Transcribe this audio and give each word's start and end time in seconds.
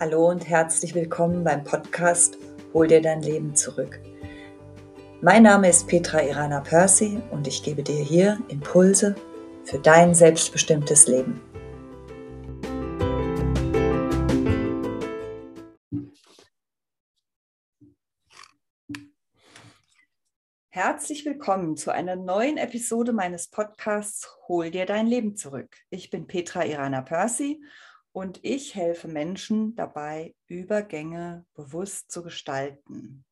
Hallo 0.00 0.28
und 0.28 0.48
herzlich 0.48 0.92
willkommen 0.96 1.44
beim 1.44 1.62
Podcast 1.62 2.36
Hol 2.72 2.88
dir 2.88 3.00
dein 3.00 3.22
Leben 3.22 3.54
zurück. 3.54 4.00
Mein 5.20 5.44
Name 5.44 5.68
ist 5.68 5.86
Petra 5.86 6.20
Irana 6.20 6.60
Percy 6.60 7.22
und 7.30 7.46
ich 7.46 7.62
gebe 7.62 7.84
dir 7.84 8.02
hier 8.02 8.40
Impulse 8.48 9.14
für 9.62 9.78
dein 9.78 10.12
selbstbestimmtes 10.12 11.06
Leben. 11.06 11.40
Herzlich 20.70 21.24
willkommen 21.24 21.76
zu 21.76 21.92
einer 21.92 22.16
neuen 22.16 22.56
Episode 22.56 23.12
meines 23.12 23.46
Podcasts 23.46 24.28
Hol 24.48 24.72
dir 24.72 24.86
dein 24.86 25.06
Leben 25.06 25.36
zurück. 25.36 25.76
Ich 25.90 26.10
bin 26.10 26.26
Petra 26.26 26.64
Irana 26.64 27.00
Percy 27.00 27.62
und 28.14 28.38
ich 28.44 28.76
helfe 28.76 29.08
Menschen 29.08 29.74
dabei, 29.74 30.36
Übergänge 30.46 31.44
bewusst 31.54 32.12
zu 32.12 32.22
gestalten. 32.22 33.24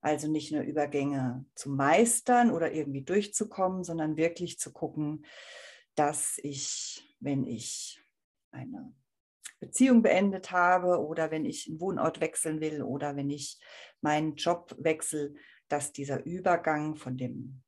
Also 0.00 0.28
nicht 0.28 0.50
nur 0.50 0.62
Übergänge 0.62 1.46
zu 1.54 1.70
meistern 1.70 2.50
oder 2.50 2.72
irgendwie 2.72 3.04
durchzukommen, 3.04 3.84
sondern 3.84 4.16
wirklich 4.16 4.58
zu 4.58 4.72
gucken, 4.72 5.24
dass 5.94 6.40
ich, 6.42 7.16
wenn 7.20 7.44
ich 7.44 8.02
eine 8.50 8.92
Beziehung 9.60 10.02
beendet 10.02 10.50
habe 10.50 11.00
oder 11.04 11.30
wenn 11.30 11.44
ich 11.44 11.68
einen 11.68 11.80
Wohnort 11.80 12.20
wechseln 12.20 12.60
will 12.60 12.82
oder 12.82 13.14
wenn 13.14 13.30
ich 13.30 13.60
meinen 14.00 14.34
Job 14.34 14.74
wechsle, 14.76 15.34
dass 15.68 15.92
dieser 15.92 16.24
Übergang 16.24 16.96
von 16.96 17.16
dem 17.16 17.62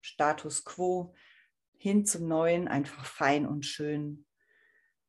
Status 0.00 0.64
quo 0.64 1.12
hin 1.76 2.06
zum 2.06 2.28
Neuen 2.28 2.68
einfach 2.68 3.04
fein 3.04 3.46
und 3.46 3.66
schön 3.66 4.27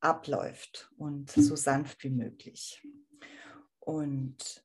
abläuft 0.02 0.92
und 0.98 1.32
so 1.32 1.56
sanft 1.56 2.04
wie 2.04 2.10
möglich. 2.10 2.86
Und 3.80 4.64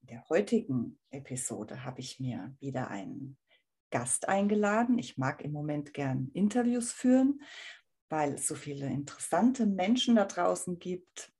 in 0.00 0.06
der 0.08 0.28
heutigen 0.28 0.98
Episode 1.10 1.84
habe 1.84 2.00
ich 2.00 2.20
mir 2.20 2.54
wieder 2.60 2.88
einen 2.88 3.36
Gast 3.90 4.28
eingeladen. 4.28 4.98
Ich 4.98 5.18
mag 5.18 5.42
im 5.42 5.52
Moment 5.52 5.94
gern 5.94 6.30
Interviews 6.32 6.92
führen, 6.92 7.42
weil 8.08 8.34
es 8.34 8.48
so 8.48 8.54
viele 8.54 8.86
interessante 8.86 9.66
Menschen 9.66 10.16
da 10.16 10.24
draußen 10.24 10.78
gibt. 10.78 11.32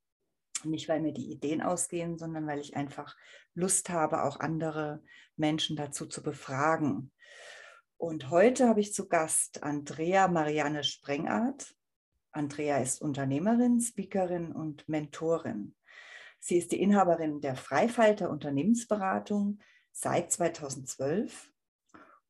Nicht, 0.65 0.89
weil 0.89 1.01
mir 1.01 1.13
die 1.13 1.33
Ideen 1.33 1.61
ausgehen, 1.61 2.19
sondern 2.19 2.47
weil 2.47 2.61
ich 2.61 2.77
einfach 2.77 3.17
Lust 3.55 3.91
habe, 3.91 4.23
auch 4.23 4.39
andere 4.39 5.03
Menschen 5.37 5.77
dazu 5.77 6.07
zu 6.07 6.23
befragen. 6.23 7.11
Und 7.97 8.31
heute 8.31 8.69
habe 8.69 8.81
ich 8.81 8.93
zu 8.93 9.09
Gast 9.09 9.63
Andrea 9.63 10.29
Marianne 10.29 10.85
Sprengart. 10.85 11.75
Andrea 12.33 12.79
ist 12.79 13.01
Unternehmerin, 13.03 13.81
Speakerin 13.81 14.53
und 14.53 14.89
Mentorin. 14.89 15.75
Sie 16.41 16.57
ist 16.57 16.73
die 16.73 16.81
Inhaberin 16.81 17.41
der 17.41 17.55
Freifalter 17.55 18.31
Unternehmensberatung 18.31 19.61
seit 19.93 20.33
2012 20.33 21.53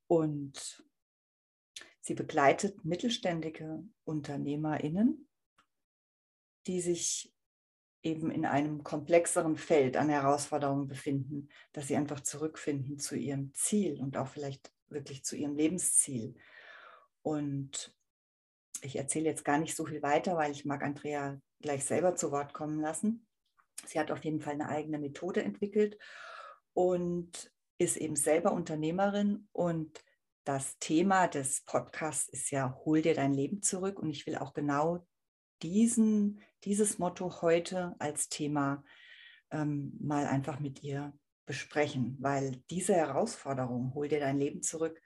und 0.08 0.84
sie 2.00 2.14
begleitet 2.14 2.84
mittelständige 2.84 3.84
UnternehmerInnen, 4.04 5.28
die 6.66 6.80
sich 6.80 7.32
eben 8.02 8.30
in 8.30 8.44
einem 8.44 8.82
komplexeren 8.82 9.56
Feld 9.56 9.96
an 9.96 10.08
Herausforderungen 10.08 10.88
befinden, 10.88 11.48
dass 11.72 11.86
sie 11.86 11.96
einfach 11.96 12.20
zurückfinden 12.20 12.98
zu 12.98 13.14
ihrem 13.16 13.54
Ziel 13.54 14.00
und 14.00 14.16
auch 14.16 14.28
vielleicht 14.28 14.72
wirklich 14.88 15.24
zu 15.24 15.36
ihrem 15.36 15.54
Lebensziel. 15.54 16.34
Und 17.22 17.94
ich 18.82 18.96
erzähle 18.96 19.26
jetzt 19.26 19.44
gar 19.44 19.58
nicht 19.58 19.74
so 19.74 19.86
viel 19.86 20.02
weiter, 20.02 20.36
weil 20.36 20.52
ich 20.52 20.64
mag 20.64 20.82
Andrea 20.82 21.40
gleich 21.60 21.84
selber 21.84 22.14
zu 22.16 22.30
Wort 22.30 22.52
kommen 22.52 22.80
lassen. 22.80 23.26
Sie 23.86 23.98
hat 23.98 24.10
auf 24.10 24.24
jeden 24.24 24.40
Fall 24.40 24.54
eine 24.54 24.68
eigene 24.68 24.98
Methode 24.98 25.42
entwickelt 25.42 25.98
und 26.74 27.52
ist 27.78 27.96
eben 27.96 28.16
selber 28.16 28.52
Unternehmerin 28.52 29.48
und 29.52 30.04
das 30.44 30.78
Thema 30.78 31.28
des 31.28 31.62
Podcasts 31.64 32.28
ist 32.28 32.50
ja, 32.50 32.76
hol 32.84 33.00
dir 33.00 33.14
dein 33.14 33.32
Leben 33.32 33.62
zurück. 33.62 34.00
Und 34.00 34.10
ich 34.10 34.26
will 34.26 34.36
auch 34.36 34.54
genau 34.54 35.06
diesen, 35.62 36.40
dieses 36.64 36.98
Motto 36.98 37.42
heute 37.42 37.94
als 38.00 38.28
Thema 38.28 38.82
ähm, 39.52 39.96
mal 40.00 40.26
einfach 40.26 40.58
mit 40.58 40.82
ihr 40.82 41.16
besprechen, 41.46 42.16
weil 42.20 42.62
diese 42.70 42.94
Herausforderung, 42.94 43.94
hol 43.94 44.08
dir 44.08 44.20
dein 44.20 44.38
Leben 44.38 44.62
zurück, 44.62 45.00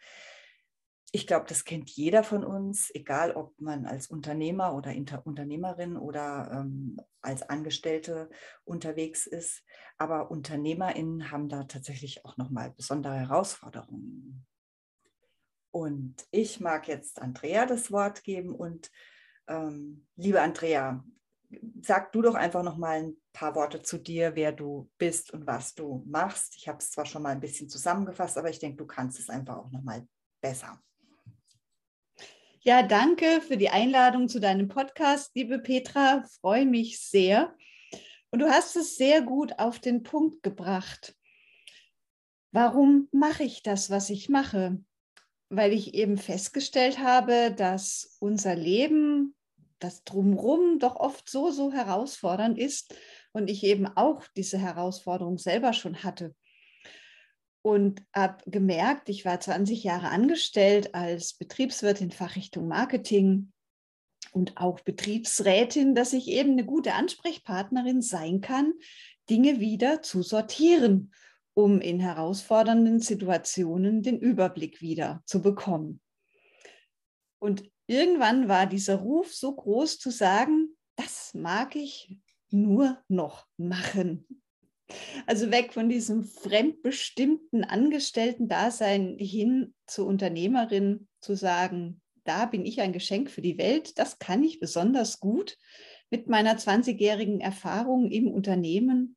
ich 1.12 1.27
glaube, 1.27 1.47
das 1.49 1.65
kennt 1.65 1.89
jeder 1.91 2.25
von 2.25 2.44
uns, 2.44 2.91
egal 2.94 3.33
ob 3.33 3.59
man 3.61 3.87
als 3.87 4.09
Unternehmer 4.09 4.75
oder 4.75 4.93
Inter 4.93 5.25
Unternehmerin 5.27 5.97
oder 5.97 6.50
ähm, 6.53 7.00
als 7.22 7.43
Angestellte 7.43 8.28
unterwegs 8.65 9.27
ist. 9.27 9.62
Aber 9.99 10.31
UnternehmerInnen 10.31 11.31
haben 11.31 11.49
da 11.49 11.65
tatsächlich 11.65 12.25
auch 12.25 12.37
nochmal 12.37 12.71
besondere 12.71 13.15
Herausforderungen. 13.15 14.47
Und 15.71 16.27
ich 16.31 16.61
mag 16.61 16.89
jetzt 16.89 17.21
Andrea 17.21 17.66
das 17.66 17.93
Wort 17.93 18.25
geben. 18.25 18.55
Und 18.55 18.91
ähm, 19.47 20.06
liebe 20.16 20.41
Andrea, 20.41 21.05
sag 21.83 22.12
du 22.12 22.22
doch 22.22 22.34
einfach 22.34 22.62
nochmal 22.62 23.05
ein 23.05 23.16
paar 23.33 23.55
Worte 23.55 23.83
zu 23.83 23.99
dir, 23.99 24.34
wer 24.34 24.53
du 24.53 24.91
bist 24.99 25.33
und 25.33 25.47
was 25.47 25.75
du 25.75 26.03
machst. 26.06 26.56
Ich 26.56 26.66
habe 26.66 26.78
es 26.78 26.91
zwar 26.91 27.06
schon 27.06 27.22
mal 27.22 27.31
ein 27.31 27.41
bisschen 27.41 27.69
zusammengefasst, 27.69 28.39
aber 28.39 28.50
ich 28.50 28.59
denke, 28.59 28.78
du 28.78 28.87
kannst 28.87 29.19
es 29.19 29.31
einfach 29.31 29.56
auch 29.56 29.71
nochmal 29.71 30.06
besser. 30.41 30.81
Ja, 32.69 32.82
danke 32.82 33.41
für 33.43 33.56
die 33.56 33.69
Einladung 33.69 34.28
zu 34.28 34.41
deinem 34.41 34.66
Podcast, 34.66 35.31
liebe 35.37 35.60
Petra. 35.60 36.25
Freue 36.41 36.66
mich 36.66 36.99
sehr. 36.99 37.54
Und 38.31 38.41
du 38.41 38.50
hast 38.50 38.75
es 38.75 38.97
sehr 38.97 39.22
gut 39.22 39.60
auf 39.60 39.78
den 39.78 40.03
Punkt 40.03 40.43
gebracht. 40.43 41.15
Warum 42.50 43.09
mache 43.12 43.44
ich 43.44 43.62
das, 43.62 43.88
was 43.88 44.10
ich 44.10 44.28
mache? 44.28 44.82
Weil 45.49 45.72
ich 45.72 45.94
eben 45.94 46.19
festgestellt 46.19 46.99
habe, 46.99 47.54
dass 47.56 48.16
unser 48.19 48.56
Leben, 48.56 49.37
das 49.78 50.03
drumherum 50.03 50.81
doch 50.81 50.97
oft 50.97 51.31
so, 51.31 51.53
so 51.53 51.71
herausfordernd 51.71 52.59
ist 52.59 52.97
und 53.31 53.48
ich 53.48 53.62
eben 53.62 53.87
auch 53.87 54.25
diese 54.37 54.59
Herausforderung 54.59 55.38
selber 55.38 55.72
schon 55.72 56.03
hatte 56.03 56.34
und 57.66 58.04
habe 58.15 58.49
gemerkt, 58.49 59.09
ich 59.09 59.25
war 59.25 59.41
20 59.41 59.82
Jahre 59.82 60.10
angestellt 60.10 60.94
als 60.94 61.32
Betriebswirtin 61.32 62.12
Fachrichtung 62.12 62.69
Marketing 62.69 63.53
und 64.31 64.56
auch 64.56 64.78
Betriebsrätin, 64.78 65.97
dass 65.97 66.12
ich 66.12 66.28
eben 66.28 66.53
eine 66.53 66.65
gute 66.65 66.94
Ansprechpartnerin 66.94 68.03
sein 68.03 68.41
kann, 68.41 68.72
Dinge 69.28 69.59
wieder 69.59 70.00
zu 70.00 70.22
sortieren, 70.22 71.12
um 71.54 71.81
in 71.81 71.99
herausfordernden 71.99 73.00
Situationen 73.00 74.00
den 74.00 74.21
Überblick 74.21 74.81
wieder 74.81 75.25
zu 75.27 75.43
bekommen. 75.43 76.00
Und 77.41 77.69
irgendwann 77.88 78.47
war 78.47 78.66
dieser 78.66 78.94
Ruf 78.94 79.34
so 79.34 79.53
groß 79.53 79.98
zu 79.98 80.10
sagen, 80.10 80.77
das 80.94 81.34
mag 81.34 81.75
ich 81.75 82.21
nur 82.48 83.03
noch 83.09 83.48
machen. 83.56 84.46
Also 85.26 85.50
weg 85.50 85.72
von 85.72 85.88
diesem 85.88 86.24
fremdbestimmten 86.24 87.64
Angestellten-Dasein 87.64 89.16
hin 89.19 89.74
zur 89.86 90.06
Unternehmerin 90.06 91.08
zu 91.20 91.34
sagen, 91.34 92.00
da 92.24 92.47
bin 92.47 92.64
ich 92.64 92.80
ein 92.80 92.92
Geschenk 92.92 93.30
für 93.30 93.42
die 93.42 93.58
Welt, 93.58 93.98
das 93.98 94.19
kann 94.19 94.42
ich 94.42 94.60
besonders 94.60 95.20
gut 95.20 95.56
mit 96.10 96.28
meiner 96.28 96.56
20-jährigen 96.56 97.41
Erfahrung 97.41 98.10
im 98.10 98.28
Unternehmen. 98.28 99.16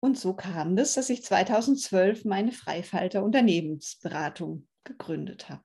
Und 0.00 0.18
so 0.18 0.34
kam 0.34 0.76
es, 0.76 0.94
dass 0.94 1.10
ich 1.10 1.24
2012 1.24 2.24
meine 2.24 2.52
Freifalter 2.52 3.24
Unternehmensberatung 3.24 4.68
gegründet 4.84 5.48
habe. 5.48 5.64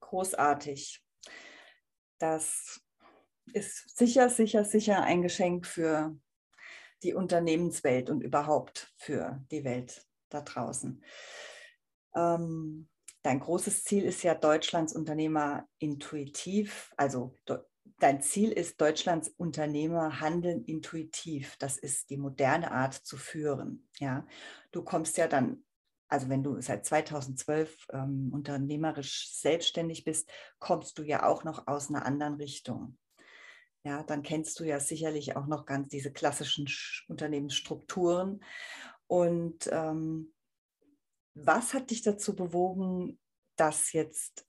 Großartig. 0.00 1.02
Das 2.18 2.80
ist 3.52 3.96
sicher, 3.96 4.28
sicher, 4.28 4.64
sicher 4.64 5.02
ein 5.02 5.22
Geschenk 5.22 5.66
für 5.66 6.16
die 7.02 7.14
Unternehmenswelt 7.14 8.10
und 8.10 8.22
überhaupt 8.22 8.92
für 8.96 9.44
die 9.50 9.64
Welt 9.64 10.06
da 10.28 10.40
draußen. 10.40 11.02
Ähm, 12.14 12.88
dein 13.22 13.40
großes 13.40 13.84
Ziel 13.84 14.04
ist 14.04 14.22
ja 14.22 14.34
Deutschlands 14.34 14.94
Unternehmer 14.94 15.68
intuitiv, 15.78 16.92
also 16.96 17.36
dein 17.98 18.22
Ziel 18.22 18.52
ist 18.52 18.80
Deutschlands 18.80 19.28
Unternehmer 19.36 20.20
handeln 20.20 20.64
intuitiv. 20.64 21.56
Das 21.58 21.76
ist 21.76 22.10
die 22.10 22.16
moderne 22.16 22.70
Art 22.70 22.94
zu 22.94 23.16
führen. 23.16 23.88
Ja, 23.98 24.26
du 24.72 24.82
kommst 24.82 25.16
ja 25.16 25.28
dann 25.28 25.64
also 26.08 26.30
wenn 26.30 26.42
du 26.42 26.60
seit 26.60 26.86
2012 26.86 27.86
ähm, 27.92 28.30
unternehmerisch 28.32 29.30
selbstständig 29.30 30.04
bist, 30.04 30.30
kommst 30.58 30.98
du 30.98 31.02
ja 31.02 31.26
auch 31.26 31.44
noch 31.44 31.66
aus 31.66 31.90
einer 31.90 32.06
anderen 32.06 32.34
Richtung 32.34 32.96
ja, 33.84 34.02
dann 34.02 34.22
kennst 34.22 34.58
du 34.60 34.64
ja 34.64 34.80
sicherlich 34.80 35.36
auch 35.36 35.46
noch 35.46 35.66
ganz 35.66 35.88
diese 35.88 36.12
klassischen 36.12 36.68
Unternehmensstrukturen. 37.08 38.44
Und 39.06 39.68
ähm, 39.72 40.34
was 41.34 41.74
hat 41.74 41.90
dich 41.90 42.02
dazu 42.02 42.34
bewogen, 42.34 43.18
das 43.56 43.92
jetzt 43.92 44.46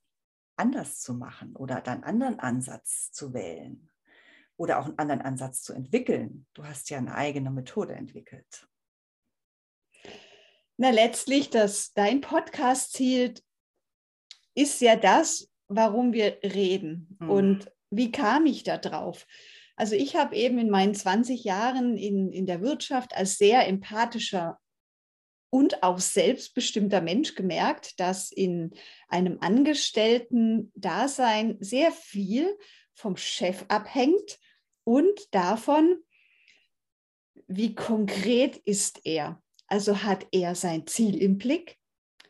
anders 0.56 1.00
zu 1.00 1.14
machen 1.14 1.56
oder 1.56 1.86
einen 1.86 2.04
anderen 2.04 2.38
Ansatz 2.38 3.12
zu 3.12 3.32
wählen? 3.32 3.90
oder 4.60 4.78
auch 4.78 4.84
einen 4.84 4.98
anderen 4.98 5.22
Ansatz 5.22 5.62
zu 5.62 5.72
entwickeln. 5.72 6.46
Du 6.52 6.66
hast 6.66 6.90
ja 6.90 6.98
eine 6.98 7.14
eigene 7.14 7.50
Methode 7.50 7.94
entwickelt. 7.94 8.68
Na, 10.76 10.90
letztlich, 10.90 11.48
dass 11.48 11.94
dein 11.94 12.20
Podcast 12.20 12.92
zielt, 12.92 13.42
ist 14.54 14.82
ja 14.82 14.96
das, 14.96 15.50
warum 15.68 16.12
wir 16.12 16.40
reden. 16.42 17.16
Mhm. 17.20 17.30
Und 17.30 17.72
wie 17.90 18.10
kam 18.10 18.46
ich 18.46 18.62
da 18.62 18.78
drauf? 18.78 19.26
Also 19.76 19.96
ich 19.96 20.16
habe 20.16 20.36
eben 20.36 20.58
in 20.58 20.70
meinen 20.70 20.94
20 20.94 21.44
Jahren 21.44 21.96
in, 21.96 22.30
in 22.32 22.46
der 22.46 22.60
Wirtschaft 22.60 23.16
als 23.16 23.38
sehr 23.38 23.66
empathischer 23.66 24.58
und 25.50 25.82
auch 25.82 25.98
selbstbestimmter 25.98 27.00
Mensch 27.00 27.34
gemerkt, 27.34 27.98
dass 27.98 28.30
in 28.30 28.72
einem 29.08 29.38
Angestellten-Dasein 29.40 31.56
sehr 31.60 31.90
viel 31.92 32.56
vom 32.94 33.16
Chef 33.16 33.64
abhängt 33.68 34.38
und 34.84 35.34
davon, 35.34 35.96
wie 37.48 37.74
konkret 37.74 38.58
ist 38.58 39.00
er. 39.04 39.42
Also 39.66 40.02
hat 40.02 40.26
er 40.30 40.54
sein 40.54 40.86
Ziel 40.86 41.20
im 41.20 41.38
Blick? 41.38 41.78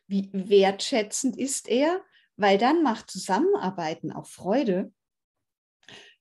Wie 0.06 0.30
wertschätzend 0.32 1.36
ist 1.36 1.68
er? 1.68 2.00
Weil 2.36 2.56
dann 2.58 2.82
macht 2.82 3.10
Zusammenarbeiten 3.10 4.12
auch 4.12 4.26
Freude 4.26 4.92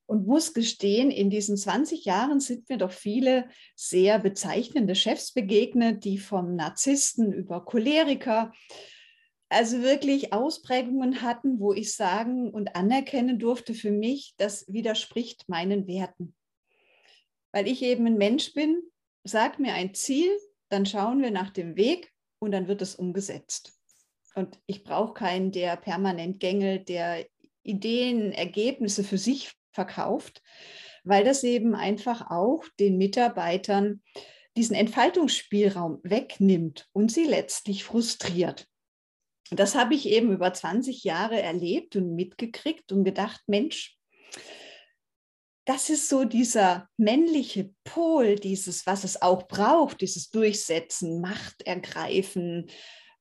und 0.10 0.26
muss 0.26 0.56
gestehen, 0.56 1.12
in 1.12 1.30
diesen 1.30 1.56
20 1.56 2.04
Jahren 2.04 2.40
sind 2.40 2.68
mir 2.68 2.78
doch 2.78 2.92
viele 2.92 3.48
sehr 3.76 4.18
bezeichnende 4.18 4.96
Chefs 4.96 5.34
begegnet, 5.34 6.04
die 6.04 6.18
vom 6.18 6.56
Narzissten 6.56 7.32
über 7.32 7.64
Choleriker, 7.64 8.52
also 9.50 9.84
wirklich 9.84 10.34
Ausprägungen 10.34 11.22
hatten, 11.22 11.60
wo 11.60 11.74
ich 11.74 11.94
sagen 11.94 12.50
und 12.50 12.76
anerkennen 12.76 13.38
durfte 13.38 13.76
für 13.76 13.92
mich, 13.92 14.34
das 14.38 14.66
widerspricht 14.68 15.48
meinen 15.48 15.86
Werten. 15.86 16.36
Weil 17.52 17.68
ich 17.68 17.84
eben 17.84 18.08
ein 18.08 18.18
Mensch 18.18 18.54
bin, 18.54 18.82
sag 19.24 19.60
mir 19.60 19.76
ein 19.76 19.94
Ziel, 19.94 20.32
dann 20.70 20.88
schauen 20.88 21.22
wir 21.22 21.30
nach 21.30 21.52
dem 21.52 21.76
Weg 21.76 22.12
und 22.40 22.50
dann 22.50 22.68
wird 22.68 22.82
es 22.82 22.96
umgesetzt. 22.96 23.78
Und 24.34 24.60
ich 24.66 24.84
brauche 24.84 25.14
keinen, 25.14 25.52
der 25.52 25.78
permanent 25.78 26.40
gängelt, 26.40 26.90
der 26.90 27.28
Ideen, 27.62 28.32
Ergebnisse 28.32 29.04
für 29.04 29.20
sich 29.20 29.59
verkauft, 29.72 30.42
weil 31.04 31.24
das 31.24 31.44
eben 31.44 31.76
einfach 31.76 32.30
auch 32.30 32.64
den 32.80 32.98
Mitarbeitern 32.98 34.02
diesen 34.58 34.76
Entfaltungsspielraum 34.76 36.00
wegnimmt 36.04 36.88
und 36.92 37.12
sie 37.12 37.26
letztlich 37.26 37.84
frustriert. 37.84 38.68
Das 39.52 39.76
habe 39.76 39.96
ich 39.96 40.08
eben 40.08 40.32
über 40.32 40.54
20 40.54 41.04
Jahre 41.04 41.42
erlebt 41.42 41.96
und 41.96 42.16
mitgekriegt 42.16 42.92
und 42.92 43.04
gedacht, 43.04 43.42
Mensch, 43.48 43.98
das 45.66 45.90
ist 45.90 46.10
so 46.10 46.24
dieser 46.24 46.88
männliche 46.98 47.74
Pol, 47.84 48.36
dieses, 48.36 48.86
was 48.86 49.04
es 49.04 49.22
auch 49.22 49.48
braucht, 49.48 50.02
dieses 50.02 50.32
Durchsetzen, 50.32 51.22
Macht 51.22 51.62
ergreifen, 51.64 52.70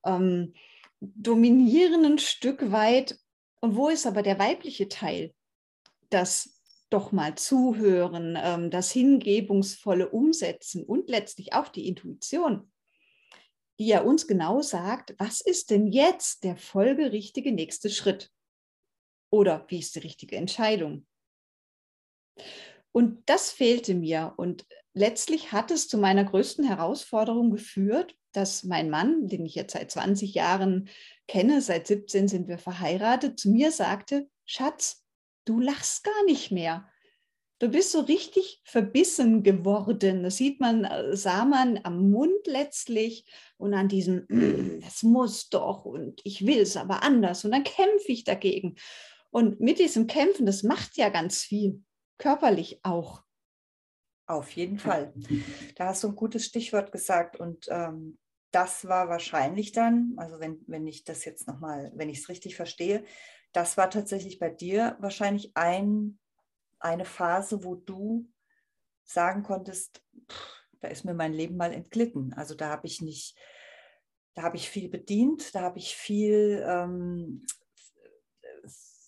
ähm, 0.05 0.55
dominieren 1.01 2.05
ein 2.05 2.19
Stück 2.19 2.73
weit. 2.73 3.19
Und 3.61 3.77
wo 3.77 3.89
ist 3.89 4.07
aber 4.07 4.23
der 4.23 4.39
weibliche 4.39 4.89
Teil? 4.89 5.35
Das 6.11 6.59
doch 6.91 7.13
mal 7.13 7.35
zuhören, 7.35 8.39
ähm, 8.41 8.71
das 8.71 8.91
hingebungsvolle 8.91 10.09
Umsetzen 10.09 10.85
und 10.85 11.09
letztlich 11.09 11.53
auch 11.53 11.69
die 11.69 11.87
Intuition, 11.87 12.73
die 13.79 13.89
ja 13.89 14.01
uns 14.01 14.27
genau 14.27 14.63
sagt, 14.63 15.15
was 15.19 15.41
ist 15.41 15.71
denn 15.71 15.87
jetzt 15.87 16.45
der 16.45 16.57
folgerichtige 16.57 17.53
nächste 17.53 17.91
Schritt? 17.91 18.31
Oder 19.31 19.67
wie 19.69 19.79
ist 19.79 19.95
die 19.95 20.01
richtige 20.01 20.37
Entscheidung? 20.37 21.07
Und 22.93 23.29
das 23.29 23.53
fehlte 23.53 23.95
mir. 23.95 24.33
Und 24.37 24.67
letztlich 24.95 25.53
hat 25.53 25.71
es 25.71 25.89
zu 25.89 25.99
meiner 25.99 26.25
größten 26.25 26.67
Herausforderung 26.67 27.51
geführt, 27.51 28.17
dass 28.33 28.65
mein 28.65 28.91
Mann, 28.91 29.29
den 29.29 29.45
ich 29.45 29.55
jetzt 29.55 29.75
seit 29.75 29.91
20 29.91 30.35
Jahren 30.35 30.89
kenne, 31.27 31.61
seit 31.61 31.87
17 31.87 32.29
sind 32.29 32.49
wir 32.49 32.59
verheiratet, 32.59 33.39
zu 33.39 33.51
mir 33.51 33.71
sagte, 33.71 34.29
Schatz, 34.47 35.05
du 35.49 35.61
lachst 35.61 36.05
gar 36.05 36.25
nicht 36.25 36.51
mehr. 36.51 36.89
Du 37.61 37.69
bist 37.69 37.91
so 37.91 38.01
richtig 38.01 38.61
verbissen 38.65 39.43
geworden. 39.43 40.23
Das 40.23 40.37
sieht 40.37 40.61
man, 40.61 40.85
äh, 40.85 41.17
sah 41.17 41.45
man 41.45 41.81
am 41.83 42.11
Mund 42.11 42.47
letztlich 42.47 43.25
und 43.57 43.75
an 43.75 43.89
diesem, 43.89 44.27
mm, 44.29 44.81
das 44.81 45.03
muss 45.03 45.49
doch 45.49 45.85
und 45.85 46.21
ich 46.25 46.47
will 46.47 46.61
es 46.61 46.77
aber 46.77 47.03
anders 47.03 47.45
und 47.45 47.51
dann 47.51 47.65
kämpfe 47.65 48.13
ich 48.13 48.25
dagegen. 48.25 48.77
Und 49.31 49.61
mit 49.61 49.79
diesem 49.79 50.07
Kämpfen, 50.07 50.47
das 50.47 50.63
macht 50.63 50.97
ja 50.97 51.09
ganz 51.09 51.43
viel, 51.43 51.83
körperlich 52.19 52.81
auch. 52.85 53.23
Auf 54.27 54.51
jeden 54.53 54.79
Fall. 54.79 55.13
Da 55.75 55.87
hast 55.87 56.05
du 56.05 56.09
ein 56.09 56.17
gutes 56.17 56.45
Stichwort 56.45 56.93
gesagt 56.93 57.41
und 57.41 57.67
ähm, 57.71 58.19
das 58.51 58.87
war 58.87 59.09
wahrscheinlich 59.09 59.73
dann, 59.73 60.15
also 60.17 60.41
wenn, 60.41 60.63
wenn 60.67 60.87
ich 60.87 61.05
das 61.05 61.25
jetzt 61.25 61.49
nochmal, 61.49 61.93
wenn 61.95 62.09
ich 62.09 62.19
es 62.19 62.29
richtig 62.29 62.57
verstehe, 62.57 63.05
das 63.59 63.77
war 63.77 63.91
tatsächlich 63.91 64.39
bei 64.39 64.51
dir 64.51 64.97
wahrscheinlich 65.01 65.51
ein, 65.57 66.21
eine 66.79 67.05
Phase, 67.05 67.65
wo 67.65 67.75
du 67.75 68.31
sagen 69.03 69.43
konntest, 69.43 70.01
da 70.79 70.87
ist 70.87 71.05
mir 71.05 71.13
mein 71.13 71.33
Leben 71.33 71.57
mal 71.57 71.73
entglitten. 71.73 72.33
Also 72.35 72.55
da 72.55 72.69
habe 72.69 72.87
ich 72.87 73.03
nicht, 73.03 73.37
da 74.35 74.43
habe 74.43 74.57
ich 74.57 74.71
viel 74.71 74.89
bedient, 74.89 75.57
da 75.57 75.63
habe 75.63 75.81
ich 75.81 75.97
viel, 75.97 76.65
ähm, 76.65 77.45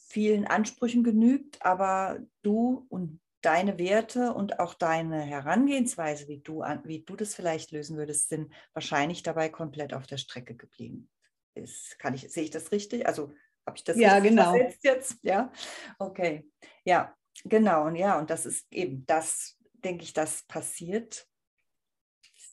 vielen 0.08 0.48
Ansprüchen 0.48 1.04
genügt, 1.04 1.64
aber 1.64 2.18
du 2.42 2.86
und 2.88 3.20
deine 3.42 3.78
Werte 3.78 4.34
und 4.34 4.58
auch 4.58 4.74
deine 4.74 5.20
Herangehensweise, 5.20 6.26
wie 6.26 6.40
du, 6.40 6.64
wie 6.82 7.04
du 7.04 7.14
das 7.14 7.36
vielleicht 7.36 7.70
lösen 7.70 7.96
würdest, 7.96 8.30
sind 8.30 8.52
wahrscheinlich 8.72 9.22
dabei 9.22 9.48
komplett 9.48 9.94
auf 9.94 10.08
der 10.08 10.16
Strecke 10.16 10.56
geblieben. 10.56 11.08
Ist, 11.54 12.00
kann 12.00 12.14
ich, 12.14 12.32
sehe 12.32 12.42
ich 12.42 12.50
das 12.50 12.72
richtig? 12.72 13.06
Also 13.06 13.32
habe 13.70 13.78
ich 13.78 13.84
das 13.84 13.96
ja, 13.96 14.18
genau. 14.18 14.54
jetzt? 14.82 15.18
Ja, 15.22 15.52
okay. 15.98 16.50
Ja, 16.84 17.14
genau. 17.44 17.86
Und 17.86 17.96
ja, 17.96 18.18
und 18.18 18.30
das 18.30 18.44
ist 18.46 18.66
eben 18.72 19.06
das, 19.06 19.56
denke 19.72 20.02
ich, 20.02 20.12
das 20.12 20.42
passiert 20.42 21.26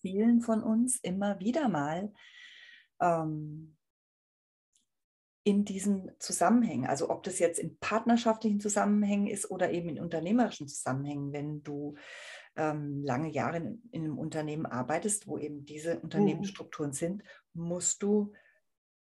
vielen 0.02 0.42
von 0.42 0.62
uns 0.62 0.98
immer 0.98 1.40
wieder 1.40 1.70
mal 1.70 2.14
ähm, 3.02 3.76
in 5.44 5.66
diesen 5.66 6.12
Zusammenhängen. 6.20 6.86
Also 6.86 7.10
ob 7.10 7.24
das 7.24 7.40
jetzt 7.40 7.58
in 7.58 7.80
partnerschaftlichen 7.80 8.60
Zusammenhängen 8.60 9.28
ist 9.28 9.50
oder 9.50 9.72
eben 9.72 9.90
in 9.90 10.00
unternehmerischen 10.00 10.68
Zusammenhängen, 10.68 11.34
wenn 11.34 11.64
du 11.64 11.96
ähm, 12.56 13.04
lange 13.04 13.30
Jahre 13.32 13.58
in, 13.58 13.82
in, 13.92 14.04
einem 14.04 14.20
Unternehmen 14.20 14.68
arbeitest, 14.68 15.28
wo 15.28 15.40
eben 15.40 15.66
diese 15.66 15.96
mhm. 15.96 16.02
Unternehmensstrukturen 16.02 16.94
sind, 16.94 17.24
musst 17.54 18.04
du 18.04 18.34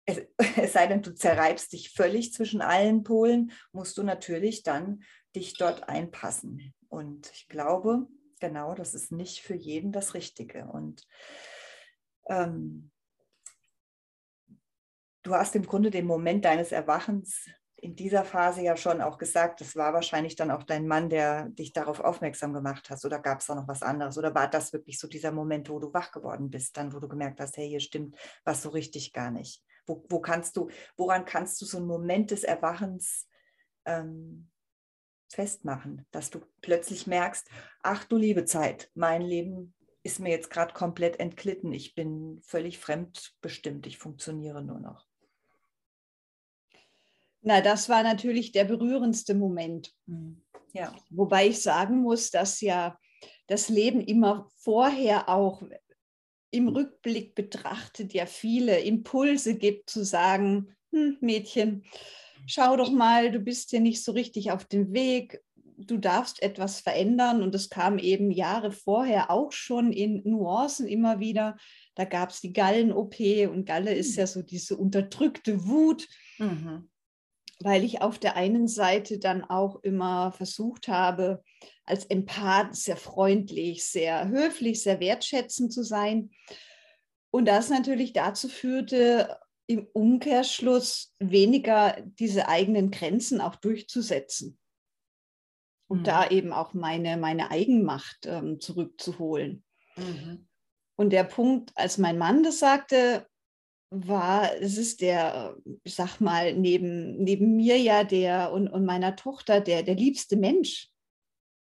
es, 0.09 0.21
es 0.57 0.73
sei 0.73 0.87
denn, 0.87 1.01
du 1.01 1.13
zerreibst 1.13 1.73
dich 1.73 1.91
völlig 1.91 2.33
zwischen 2.33 2.61
allen 2.61 3.03
Polen, 3.03 3.51
musst 3.71 3.97
du 3.97 4.03
natürlich 4.03 4.63
dann 4.63 5.03
dich 5.35 5.57
dort 5.57 5.87
einpassen. 5.87 6.73
Und 6.87 7.31
ich 7.33 7.47
glaube, 7.47 8.07
genau, 8.39 8.73
das 8.73 8.93
ist 8.93 9.11
nicht 9.11 9.41
für 9.41 9.55
jeden 9.55 9.91
das 9.91 10.13
Richtige. 10.13 10.65
Und 10.65 11.07
ähm, 12.27 12.91
du 15.23 15.35
hast 15.35 15.55
im 15.55 15.65
Grunde 15.65 15.91
den 15.91 16.05
Moment 16.05 16.45
deines 16.45 16.71
Erwachens 16.71 17.45
in 17.81 17.95
dieser 17.95 18.25
Phase 18.25 18.61
ja 18.61 18.75
schon 18.75 19.01
auch 19.01 19.17
gesagt, 19.17 19.61
das 19.61 19.75
war 19.75 19.93
wahrscheinlich 19.93 20.35
dann 20.35 20.51
auch 20.51 20.63
dein 20.63 20.87
Mann, 20.87 21.09
der 21.09 21.49
dich 21.49 21.71
darauf 21.71 21.99
aufmerksam 21.99 22.53
gemacht 22.53 22.89
hat. 22.89 23.03
Oder 23.05 23.19
gab 23.19 23.39
es 23.39 23.45
da 23.45 23.55
noch 23.55 23.67
was 23.67 23.83
anderes? 23.83 24.17
Oder 24.17 24.35
war 24.35 24.49
das 24.49 24.73
wirklich 24.73 24.99
so 24.99 25.07
dieser 25.07 25.31
Moment, 25.31 25.69
wo 25.69 25.79
du 25.79 25.93
wach 25.93 26.11
geworden 26.11 26.49
bist, 26.49 26.75
dann 26.75 26.93
wo 26.93 26.99
du 26.99 27.07
gemerkt 27.07 27.39
hast, 27.39 27.57
hey, 27.57 27.69
hier 27.69 27.79
stimmt 27.79 28.15
was 28.43 28.61
so 28.61 28.69
richtig 28.69 29.13
gar 29.13 29.31
nicht? 29.31 29.63
Wo, 29.89 30.05
wo 30.07 30.19
kannst 30.19 30.55
du, 30.55 30.69
woran 30.95 31.25
kannst 31.25 31.59
du 31.61 31.65
so 31.65 31.77
einen 31.77 31.87
Moment 31.87 32.29
des 32.31 32.43
Erwachens 32.43 33.27
ähm, 33.85 34.49
festmachen, 35.27 36.05
dass 36.11 36.29
du 36.29 36.41
plötzlich 36.61 37.07
merkst, 37.07 37.49
ach 37.81 38.05
du 38.05 38.17
liebe 38.17 38.45
Zeit, 38.45 38.91
mein 38.93 39.21
Leben 39.21 39.73
ist 40.03 40.19
mir 40.19 40.29
jetzt 40.29 40.49
gerade 40.49 40.73
komplett 40.73 41.19
entglitten, 41.19 41.73
ich 41.73 41.95
bin 41.95 42.39
völlig 42.43 42.77
fremdbestimmt, 42.77 43.87
ich 43.87 43.97
funktioniere 43.97 44.63
nur 44.63 44.79
noch. 44.79 45.07
Na, 47.41 47.61
das 47.61 47.89
war 47.89 48.03
natürlich 48.03 48.51
der 48.51 48.65
berührendste 48.65 49.33
Moment. 49.33 49.93
Mhm. 50.05 50.43
Ja. 50.73 50.93
Wobei 51.09 51.47
ich 51.47 51.61
sagen 51.61 52.01
muss, 52.01 52.29
dass 52.29 52.61
ja 52.61 52.99
das 53.47 53.69
Leben 53.69 54.01
immer 54.01 54.47
vorher 54.57 55.29
auch, 55.29 55.63
im 56.51 56.67
Rückblick 56.67 57.35
betrachtet 57.35 58.13
ja 58.13 58.25
viele 58.25 58.79
Impulse 58.79 59.55
gibt 59.55 59.89
zu 59.89 60.03
sagen, 60.03 60.75
hm, 60.91 61.17
Mädchen, 61.21 61.83
schau 62.47 62.75
doch 62.75 62.91
mal, 62.91 63.31
du 63.31 63.39
bist 63.39 63.71
ja 63.71 63.79
nicht 63.79 64.03
so 64.03 64.11
richtig 64.11 64.51
auf 64.51 64.65
dem 64.65 64.93
Weg, 64.93 65.41
du 65.77 65.97
darfst 65.97 66.41
etwas 66.41 66.79
verändern. 66.81 67.41
Und 67.41 67.53
das 67.53 67.69
kam 67.69 67.97
eben 67.97 68.31
Jahre 68.31 68.71
vorher 68.71 69.31
auch 69.31 69.51
schon 69.51 69.91
in 69.91 70.21
Nuancen 70.25 70.87
immer 70.87 71.19
wieder. 71.19 71.57
Da 71.95 72.05
gab 72.05 72.31
es 72.31 72.41
die 72.41 72.53
Gallen-OP 72.53 73.19
und 73.49 73.65
Galle 73.65 73.93
ist 73.93 74.15
hm. 74.15 74.19
ja 74.19 74.27
so 74.27 74.41
diese 74.41 74.77
unterdrückte 74.77 75.67
Wut. 75.67 76.07
Mhm. 76.37 76.89
Weil 77.61 77.83
ich 77.83 78.01
auf 78.01 78.19
der 78.19 78.35
einen 78.35 78.67
Seite 78.67 79.19
dann 79.19 79.43
auch 79.43 79.83
immer 79.83 80.31
versucht 80.31 80.87
habe, 80.87 81.43
als 81.85 82.05
Empath 82.05 82.75
sehr 82.75 82.97
freundlich, 82.97 83.85
sehr 83.85 84.29
höflich, 84.29 84.81
sehr 84.81 84.99
wertschätzend 84.99 85.73
zu 85.73 85.83
sein. 85.83 86.31
Und 87.31 87.45
das 87.45 87.69
natürlich 87.69 88.13
dazu 88.13 88.47
führte, 88.47 89.37
im 89.67 89.87
Umkehrschluss 89.93 91.13
weniger 91.19 92.01
diese 92.01 92.47
eigenen 92.47 92.89
Grenzen 92.89 93.39
auch 93.39 93.55
durchzusetzen. 93.55 94.57
Und 95.87 95.99
mhm. 95.99 96.03
da 96.05 96.29
eben 96.29 96.53
auch 96.53 96.73
meine, 96.73 97.17
meine 97.17 97.51
Eigenmacht 97.51 98.25
ähm, 98.25 98.59
zurückzuholen. 98.59 99.63
Mhm. 99.95 100.47
Und 100.95 101.11
der 101.11 101.23
Punkt, 101.23 101.71
als 101.75 101.97
mein 101.97 102.17
Mann 102.17 102.43
das 102.43 102.59
sagte, 102.59 103.27
war, 103.91 104.55
es 104.57 104.77
ist 104.77 105.01
der, 105.01 105.57
ich 105.83 105.95
sag 105.95 106.19
mal, 106.19 106.53
neben, 106.53 107.17
neben 107.23 107.55
mir 107.55 107.77
ja 107.77 108.03
der 108.03 108.51
und, 108.51 108.67
und 108.67 108.85
meiner 108.85 109.15
Tochter 109.15 109.61
der, 109.61 109.83
der 109.83 109.95
liebste 109.95 110.37
Mensch 110.37 110.89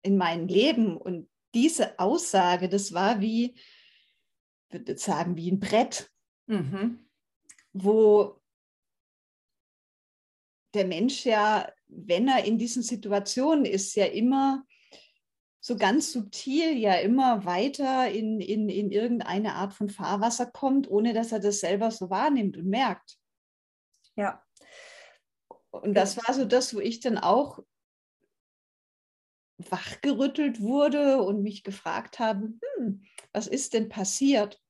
in 0.01 0.17
meinem 0.17 0.47
Leben. 0.47 0.97
Und 0.97 1.29
diese 1.53 1.97
Aussage, 1.99 2.67
das 2.67 2.93
war 2.93 3.21
wie, 3.21 3.55
ich 3.55 4.73
würde 4.73 4.97
sagen, 4.97 5.37
wie 5.37 5.51
ein 5.51 5.59
Brett, 5.59 6.11
mhm. 6.47 7.07
wo 7.71 8.41
der 10.73 10.85
Mensch 10.85 11.25
ja, 11.25 11.71
wenn 11.87 12.27
er 12.27 12.43
in 12.43 12.57
diesen 12.57 12.83
Situationen 12.83 13.63
ist, 13.63 13.95
ja 13.95 14.05
immer 14.05 14.66
so 15.67 15.75
ganz 15.75 16.13
subtil 16.13 16.77
ja 16.77 16.93
immer 16.93 17.43
weiter 17.43 18.09
in, 18.09 18.39
in, 18.39 18.69
in 18.69 18.89
irgendeine 18.89 19.55
Art 19.55 19.73
von 19.73 19.89
Fahrwasser 19.89 20.45
kommt, 20.45 20.89
ohne 20.89 21.13
dass 21.13 21.33
er 21.33 21.41
das 21.41 21.59
selber 21.59 21.91
so 21.91 22.09
wahrnimmt 22.09 22.55
und 22.55 22.67
merkt. 22.67 23.19
Ja. 24.15 24.41
Und 25.71 25.93
das 25.93 26.15
war 26.15 26.33
so 26.33 26.45
das, 26.45 26.73
wo 26.73 26.79
ich 26.79 27.01
dann 27.01 27.17
auch 27.17 27.59
wachgerüttelt 29.57 30.61
wurde 30.61 31.21
und 31.21 31.43
mich 31.43 31.65
gefragt 31.65 32.17
habe, 32.19 32.53
hm, 32.77 33.03
was 33.33 33.47
ist 33.47 33.73
denn 33.73 33.89
passiert 33.89 34.63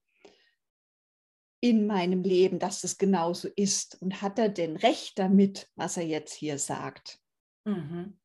in 1.60 1.86
meinem 1.86 2.24
Leben, 2.24 2.58
dass 2.58 2.84
es 2.84 2.98
genauso 2.98 3.50
ist? 3.56 4.02
Und 4.02 4.24
hat 4.24 4.40
er 4.40 4.50
denn 4.50 4.76
recht 4.76 5.20
damit, 5.20 5.70
was 5.76 5.96
er 5.98 6.08
jetzt 6.08 6.34
hier 6.34 6.58
sagt? 6.58 7.22
Mhm. 7.66 8.18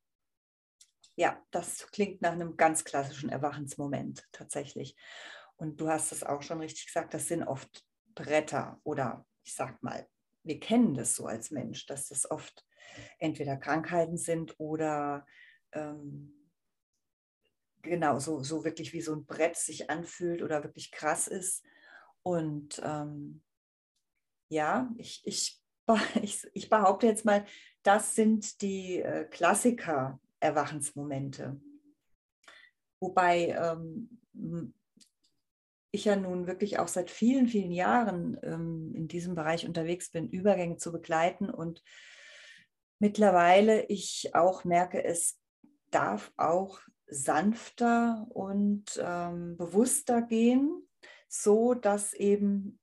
Ja, 1.14 1.40
das 1.50 1.90
klingt 1.90 2.22
nach 2.22 2.32
einem 2.32 2.56
ganz 2.56 2.84
klassischen 2.84 3.28
Erwachensmoment 3.28 4.26
tatsächlich. 4.32 4.96
Und 5.56 5.80
du 5.80 5.88
hast 5.88 6.12
es 6.12 6.24
auch 6.24 6.42
schon 6.42 6.60
richtig 6.60 6.86
gesagt, 6.86 7.14
das 7.14 7.28
sind 7.28 7.42
oft 7.42 7.84
Bretter 8.14 8.80
oder 8.82 9.26
ich 9.44 9.54
sag 9.54 9.82
mal, 9.82 10.06
wir 10.42 10.58
kennen 10.58 10.94
das 10.94 11.14
so 11.14 11.26
als 11.26 11.50
Mensch, 11.50 11.86
dass 11.86 12.08
das 12.08 12.30
oft 12.30 12.64
entweder 13.18 13.56
Krankheiten 13.56 14.16
sind 14.16 14.54
oder 14.58 15.26
ähm, 15.72 16.50
genau 17.82 18.18
so, 18.18 18.42
so 18.42 18.64
wirklich 18.64 18.92
wie 18.92 19.00
so 19.00 19.14
ein 19.14 19.26
Brett 19.26 19.56
sich 19.56 19.90
anfühlt 19.90 20.42
oder 20.42 20.62
wirklich 20.62 20.90
krass 20.90 21.26
ist. 21.28 21.64
Und 22.22 22.80
ähm, 22.84 23.42
ja, 24.48 24.90
ich, 24.96 25.22
ich, 25.24 25.60
ich, 26.22 26.46
ich 26.54 26.68
behaupte 26.68 27.06
jetzt 27.06 27.24
mal, 27.24 27.44
das 27.82 28.14
sind 28.14 28.62
die 28.62 29.00
äh, 29.00 29.24
Klassiker 29.24 30.20
Erwachensmomente. 30.42 31.60
Wobei 33.00 33.48
ähm, 33.48 34.18
ich 35.92 36.04
ja 36.04 36.16
nun 36.16 36.46
wirklich 36.46 36.78
auch 36.78 36.88
seit 36.88 37.10
vielen, 37.10 37.46
vielen 37.46 37.70
Jahren 37.70 38.38
ähm, 38.42 38.92
in 38.94 39.08
diesem 39.08 39.34
Bereich 39.34 39.66
unterwegs 39.66 40.10
bin, 40.10 40.28
Übergänge 40.28 40.76
zu 40.76 40.92
begleiten 40.92 41.50
und 41.50 41.82
mittlerweile 42.98 43.84
ich 43.86 44.34
auch 44.34 44.64
merke, 44.64 45.04
es 45.04 45.38
darf 45.90 46.32
auch 46.36 46.80
sanfter 47.06 48.26
und 48.30 48.84
ähm, 49.02 49.56
bewusster 49.58 50.22
gehen, 50.22 50.88
so 51.28 51.74
dass 51.74 52.14
eben 52.14 52.80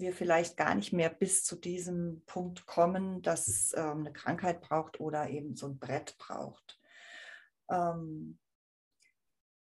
wir 0.00 0.12
vielleicht 0.12 0.56
gar 0.56 0.74
nicht 0.74 0.92
mehr 0.92 1.10
bis 1.10 1.44
zu 1.44 1.56
diesem 1.56 2.22
Punkt 2.26 2.66
kommen, 2.66 3.22
dass 3.22 3.48
es 3.48 3.72
ähm, 3.76 4.00
eine 4.00 4.12
Krankheit 4.12 4.60
braucht 4.60 5.00
oder 5.00 5.28
eben 5.28 5.56
so 5.56 5.66
ein 5.66 5.78
Brett 5.78 6.16
braucht. 6.18 6.78
Ähm, 7.70 8.38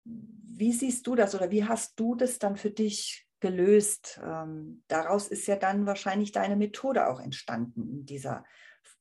wie 0.04 0.72
siehst 0.72 1.06
du 1.06 1.14
das 1.14 1.34
oder 1.34 1.50
wie 1.50 1.64
hast 1.64 1.98
du 1.98 2.14
das 2.14 2.38
dann 2.38 2.56
für 2.56 2.70
dich 2.70 3.26
gelöst? 3.40 4.20
Ähm, 4.24 4.82
daraus 4.88 5.28
ist 5.28 5.46
ja 5.46 5.56
dann 5.56 5.86
wahrscheinlich 5.86 6.32
deine 6.32 6.56
Methode 6.56 7.08
auch 7.08 7.20
entstanden 7.20 7.88
in 7.88 8.06
dieser, 8.06 8.44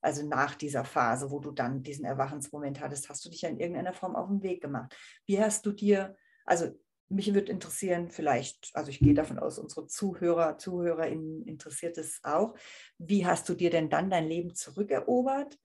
also 0.02 0.26
nach 0.28 0.56
dieser 0.56 0.86
Phase, 0.86 1.32
wo 1.32 1.40
du 1.40 1.52
dann 1.52 1.84
diesen 1.84 2.06
Erwachensmoment 2.06 2.80
hattest, 2.80 3.10
hast 3.10 3.26
du 3.26 3.30
dich 3.30 3.42
ja 3.42 3.50
in 3.50 3.60
irgendeiner 3.60 3.94
Form 3.94 4.16
auf 4.16 4.28
den 4.28 4.44
Weg 4.44 4.62
gemacht. 4.62 4.96
Wie 5.26 5.42
hast 5.42 5.66
du 5.66 5.72
dir, 5.72 6.16
also 6.46 6.72
mich 7.10 7.34
würde 7.34 7.52
interessieren, 7.52 8.10
vielleicht, 8.10 8.70
also 8.74 8.90
ich 8.90 9.00
gehe 9.00 9.14
davon 9.14 9.40
aus, 9.40 9.58
unsere 9.58 9.88
Zuhörer, 9.88 10.58
ZuhörerInnen 10.58 11.44
interessiert 11.44 11.98
es 11.98 12.20
auch. 12.24 12.56
Wie 12.98 13.26
hast 13.26 13.50
du 13.50 13.56
dir 13.56 13.72
denn 13.72 13.90
dann 13.90 14.10
dein 14.10 14.28
Leben 14.28 14.54
zurückerobert? 14.54 15.58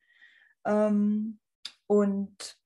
Ähm, 0.64 1.38
und 1.86 2.58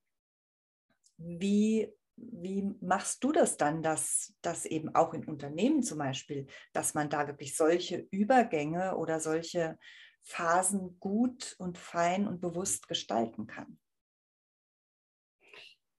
wie, 1.17 1.93
wie 2.17 2.63
machst 2.81 3.25
du 3.25 3.33
das 3.33 3.57
dann, 3.57 3.83
dass, 3.83 4.35
dass 4.43 4.65
eben 4.65 4.95
auch 4.95 5.13
in 5.13 5.25
Unternehmen 5.25 5.83
zum 5.83 5.99
Beispiel, 5.99 6.47
dass 6.73 6.95
man 6.95 7.11
da 7.11 7.27
wirklich 7.27 7.57
solche 7.57 8.07
Übergänge 8.11 8.97
oder 8.97 9.19
solche 9.19 9.79
Phasen 10.23 10.99
gut 11.01 11.57
und 11.59 11.79
fein 11.79 12.29
und 12.29 12.41
bewusst 12.41 12.87
gestalten 12.87 13.47
kann? 13.47 13.79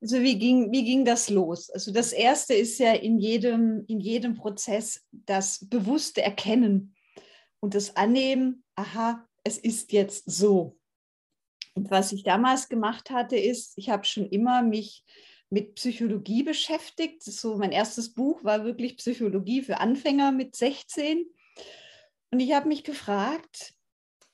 Also 0.01 0.21
wie 0.21 0.39
ging, 0.39 0.71
wie 0.71 0.85
ging 0.85 1.03
das 1.03 1.29
los? 1.29 1.69
Also 1.69 1.91
das 1.91 2.13
Erste 2.13 2.53
ist 2.53 2.79
ja 2.79 2.93
in 2.93 3.19
jedem, 3.19 3.83
in 3.87 3.99
jedem 3.99 4.35
Prozess 4.35 5.05
das 5.11 5.67
bewusste 5.67 6.21
Erkennen 6.21 6.95
und 7.59 7.75
das 7.75 7.97
Annehmen, 7.97 8.63
aha, 8.75 9.27
es 9.43 9.57
ist 9.57 9.91
jetzt 9.91 10.29
so. 10.29 10.77
Und 11.75 11.91
was 11.91 12.11
ich 12.11 12.23
damals 12.23 12.69
gemacht 12.69 13.09
hatte, 13.09 13.35
ist, 13.35 13.73
ich 13.77 13.89
habe 13.89 14.05
schon 14.05 14.27
immer 14.29 14.61
mich 14.61 15.03
mit 15.49 15.75
Psychologie 15.75 16.43
beschäftigt. 16.43 17.23
So 17.23 17.57
mein 17.57 17.71
erstes 17.71 18.13
Buch 18.13 18.43
war 18.43 18.63
wirklich 18.63 18.97
Psychologie 18.97 19.61
für 19.61 19.79
Anfänger 19.79 20.31
mit 20.31 20.55
16. 20.55 21.25
Und 22.31 22.39
ich 22.39 22.53
habe 22.53 22.67
mich 22.67 22.83
gefragt, 22.83 23.73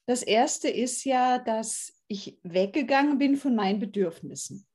das 0.06 0.22
erste 0.22 0.70
ist 0.70 1.04
ja, 1.06 1.40
dass 1.40 1.94
ich 2.08 2.38
weggegangen 2.44 3.18
bin 3.18 3.38
von 3.38 3.56
meinen 3.56 3.80
Bedürfnissen. 3.80 4.68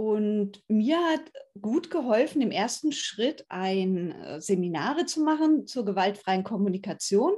Und 0.00 0.62
mir 0.66 0.96
hat 0.96 1.30
gut 1.60 1.90
geholfen, 1.90 2.40
im 2.40 2.50
ersten 2.50 2.90
Schritt 2.90 3.44
ein 3.50 4.12
äh, 4.12 4.40
Seminare 4.40 5.04
zu 5.04 5.20
machen 5.20 5.66
zur 5.66 5.84
gewaltfreien 5.84 6.42
Kommunikation, 6.42 7.34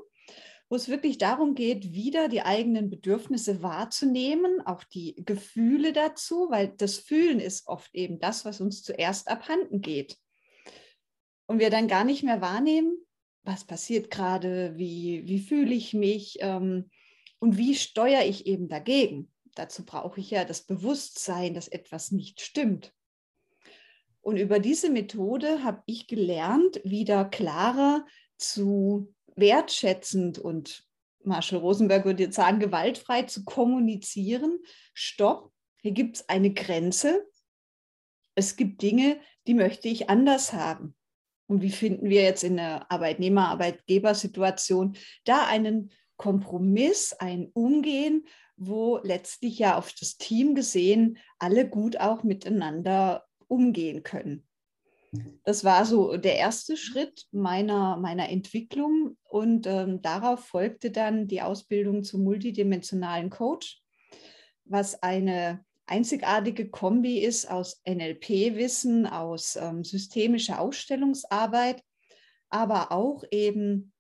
wo 0.69 0.77
es 0.77 0.89
wirklich 0.89 1.19
darum 1.19 1.57
geht, 1.57 1.93
wieder 1.93 2.29
die 2.29 2.43
eigenen 2.43 2.89
Bedürfnisse 2.89 3.65
wahrzunehmen, 3.65 4.61
auch 4.65 4.85
die 4.85 5.17
Gefühle 5.25 5.93
dazu, 5.93 6.51
weil 6.51 6.69
das 6.69 6.99
Fühlen 6.99 7.41
ist 7.41 7.67
oft 7.67 7.93
eben 7.97 8.21
das, 8.21 8.45
was 8.45 8.61
uns 8.61 8.85
zuerst 8.85 9.27
abhanden 9.27 9.81
geht. 9.81 10.17
Und 11.47 11.59
wir 11.59 11.69
dann 11.69 11.89
gar 11.89 12.05
nicht 12.05 12.23
mehr 12.23 12.41
wahrnehmen, 12.41 12.97
was 13.43 13.65
passiert 13.65 14.09
gerade, 14.09 14.75
wie, 14.77 15.27
wie 15.27 15.41
fühle 15.41 15.75
ich 15.75 15.95
mich 15.95 16.37
ähm, 16.39 16.91
und 17.41 17.59
wie 17.59 17.75
steuere 17.75 18.25
ich 18.25 18.47
eben 18.47 18.69
dagegen 18.69 19.32
dazu 19.55 19.85
brauche 19.85 20.21
ich 20.21 20.31
ja 20.31 20.45
das 20.45 20.63
Bewusstsein, 20.63 21.55
dass 21.55 21.69
etwas 21.69 22.13
nicht 22.13 22.41
stimmt. 22.41 22.93
Und 24.21 24.37
über 24.37 24.61
diese 24.61 24.91
Methode 24.91 25.65
habe 25.65 25.83
ich 25.87 26.07
gelernt, 26.07 26.81
wieder 26.85 27.25
klarer 27.25 28.07
zu 28.37 29.13
wertschätzend 29.35 30.39
und 30.39 30.87
Marshall 31.25 31.61
Rosenberg 31.61 32.05
würde 32.05 32.25
jetzt 32.25 32.37
sagen, 32.37 32.59
gewaltfrei 32.59 33.23
zu 33.23 33.45
kommunizieren. 33.45 34.59
Stopp, 34.93 35.53
hier 35.81 35.93
gibt 35.93 36.17
es 36.17 36.29
eine 36.29 36.53
Grenze. 36.53 37.27
Es 38.35 38.57
gibt 38.57 38.83
Dinge, 38.83 39.21
die 39.47 39.55
möchte 39.55 39.89
ich 39.89 40.11
anders 40.11 40.53
haben. 40.53 40.97
Und 41.47 41.63
wie 41.63 41.71
finden 41.71 42.09
wir 42.09 42.23
jetzt 42.23 42.45
in 42.45 42.57
der 42.57 42.91
Arbeitnehmer-Arbeitgeber-Situation 42.91 44.97
da 45.25 45.47
einen 45.47 45.93
Kompromiss, 46.23 47.13
ein 47.15 47.51
Umgehen, 47.53 48.25
wo 48.57 49.01
letztlich 49.03 49.59
ja 49.59 49.77
auf 49.77 49.93
das 49.93 50.19
Team 50.19 50.55
gesehen 50.55 51.19
alle 51.41 51.69
gut 51.69 51.97
auch 51.97 52.23
miteinander 52.23 53.25
umgehen 53.49 54.05
können. 54.05 54.47
Das 55.43 55.65
war 55.65 55.85
so 55.85 56.17
der 56.17 56.37
erste 56.37 56.77
Schritt 56.77 57.27
meiner, 57.33 57.97
meiner 57.97 58.29
Entwicklung 58.29 59.17
und 59.25 59.67
ähm, 59.67 60.01
darauf 60.01 60.45
folgte 60.45 60.93
dann 60.93 61.27
die 61.27 61.43
Ausbildung 61.43 62.05
zum 62.05 62.23
multidimensionalen 62.23 63.29
Coach, 63.29 63.83
was 64.65 65.03
eine 65.03 65.65
einzigartige 65.87 66.71
Kombi 66.71 67.19
ist 67.19 67.51
aus 67.51 67.83
NLP-Wissen, 67.85 69.09
aus 69.09 69.57
ähm, 69.57 69.83
systemischer 69.83 70.61
Ausstellungsarbeit, 70.61 71.83
aber 72.49 72.93
auch 72.93 73.25
eben 73.33 73.92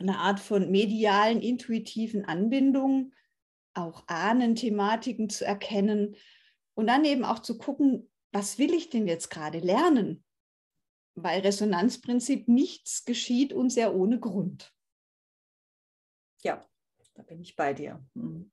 eine 0.00 0.18
Art 0.18 0.40
von 0.40 0.70
medialen, 0.70 1.40
intuitiven 1.40 2.24
Anbindung 2.24 3.12
auch 3.74 4.04
Ahnenthematiken 4.08 5.30
zu 5.30 5.44
erkennen 5.44 6.16
und 6.74 6.86
dann 6.86 7.04
eben 7.04 7.24
auch 7.24 7.38
zu 7.38 7.58
gucken, 7.58 8.10
was 8.32 8.58
will 8.58 8.74
ich 8.74 8.90
denn 8.90 9.06
jetzt 9.06 9.30
gerade 9.30 9.58
lernen? 9.58 10.24
Weil 11.14 11.40
Resonanzprinzip 11.40 12.48
nichts 12.48 13.04
geschieht 13.04 13.52
uns 13.52 13.76
ja 13.76 13.92
ohne 13.92 14.18
Grund. 14.18 14.72
Ja, 16.42 16.64
da 17.14 17.22
bin 17.22 17.40
ich 17.40 17.56
bei 17.56 17.74
dir. 17.74 18.04
Mhm. 18.14 18.50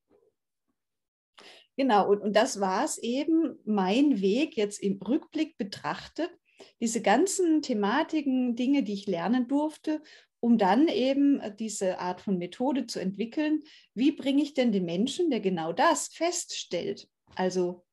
Genau, 1.77 2.09
und, 2.09 2.21
und 2.21 2.33
das 2.35 2.59
war 2.59 2.83
es 2.83 2.97
eben, 2.97 3.59
mein 3.63 4.19
Weg 4.19 4.57
jetzt 4.57 4.79
im 4.81 4.99
Rückblick 4.99 5.57
betrachtet, 5.57 6.31
diese 6.79 7.03
ganzen 7.03 7.61
Thematiken, 7.61 8.55
Dinge, 8.55 8.81
die 8.81 8.93
ich 8.93 9.05
lernen 9.05 9.47
durfte, 9.47 10.01
um 10.39 10.58
dann 10.58 10.88
eben 10.88 11.41
diese 11.58 12.00
Art 12.00 12.22
von 12.22 12.38
Methode 12.38 12.88
zu 12.88 13.00
entwickeln. 13.00 13.63
Wie 13.94 14.12
bringe 14.12 14.44
ich 14.44 14.53
denn 14.53 14.72
den 14.72 14.86
Menschen, 14.86 15.29
der 15.29 15.39
genau 15.39 15.74
das 15.74 16.08
feststellt? 16.10 17.10
Also 17.36 17.86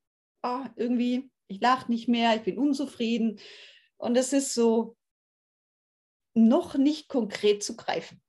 oh, 0.43 0.65
irgendwie, 0.75 1.29
ich 1.47 1.59
lache 1.59 1.91
nicht 1.91 2.07
mehr, 2.07 2.35
ich 2.35 2.43
bin 2.43 2.57
unzufrieden. 2.57 3.39
Und 3.97 4.15
es 4.15 4.33
ist 4.33 4.53
so 4.53 4.95
noch 6.33 6.75
nicht 6.75 7.07
konkret 7.07 7.63
zu 7.63 7.75
greifen. 7.75 8.21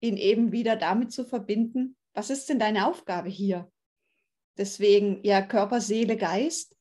Ihn 0.00 0.16
eben 0.16 0.52
wieder 0.52 0.76
damit 0.76 1.12
zu 1.12 1.24
verbinden, 1.24 1.96
was 2.14 2.30
ist 2.30 2.48
denn 2.48 2.58
deine 2.58 2.86
Aufgabe 2.86 3.28
hier? 3.28 3.70
Deswegen 4.58 5.20
ja 5.24 5.40
Körper, 5.42 5.80
Seele, 5.80 6.16
Geist. 6.16 6.76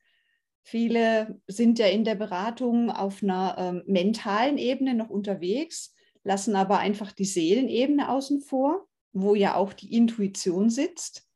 Viele 0.64 1.42
sind 1.48 1.80
ja 1.80 1.88
in 1.88 2.04
der 2.04 2.16
Beratung 2.16 2.92
auf 2.92 3.24
einer 3.24 3.56
ähm, 3.58 3.84
mentalen 3.88 4.58
Ebene 4.58 4.94
noch 4.94 5.10
unterwegs, 5.10 5.96
lassen 6.24 6.56
aber 6.56 6.80
einfach 6.80 7.12
die 7.12 7.26
Seelenebene 7.26 8.10
außen 8.10 8.42
vor, 8.42 8.88
wo 9.14 9.36
ja 9.36 9.56
auch 9.56 9.74
die 9.74 9.94
Intuition 9.94 10.70
sitzt. 10.70 11.28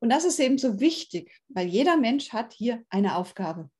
Und 0.00 0.10
das 0.10 0.24
ist 0.24 0.38
eben 0.38 0.58
so 0.58 0.80
wichtig, 0.80 1.32
weil 1.48 1.66
jeder 1.66 1.96
Mensch 1.96 2.32
hat 2.32 2.52
hier 2.52 2.84
eine 2.88 3.16
Aufgabe. 3.16 3.70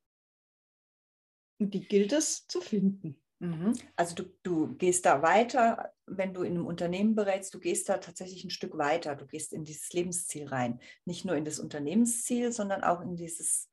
Und 1.61 1.75
die 1.75 1.87
gilt 1.87 2.13
es 2.13 2.47
zu 2.47 2.61
finden. 2.61 3.21
Mhm. 3.41 3.75
Also 3.95 4.17
du, 4.17 4.25
du 4.43 4.75
gehst 4.77 5.07
da 5.07 5.23
weiter, 5.23 5.93
wenn 6.07 6.35
du 6.35 6.43
in 6.43 6.55
einem 6.55 6.67
Unternehmen 6.67 7.15
berätst, 7.15 7.55
du 7.55 7.61
gehst 7.61 7.89
da 7.89 7.99
tatsächlich 7.99 8.45
ein 8.45 8.51
Stück 8.51 8.77
weiter, 8.77 9.15
du 9.15 9.27
gehst 9.27 9.53
in 9.53 9.65
dieses 9.65 9.93
Lebensziel 9.93 10.49
rein. 10.49 10.81
Nicht 11.05 11.25
nur 11.25 11.37
in 11.37 11.45
das 11.45 11.61
Unternehmensziel, 11.61 12.51
sondern 12.53 12.83
auch 12.83 13.01
in 13.01 13.15
dieses 13.15 13.71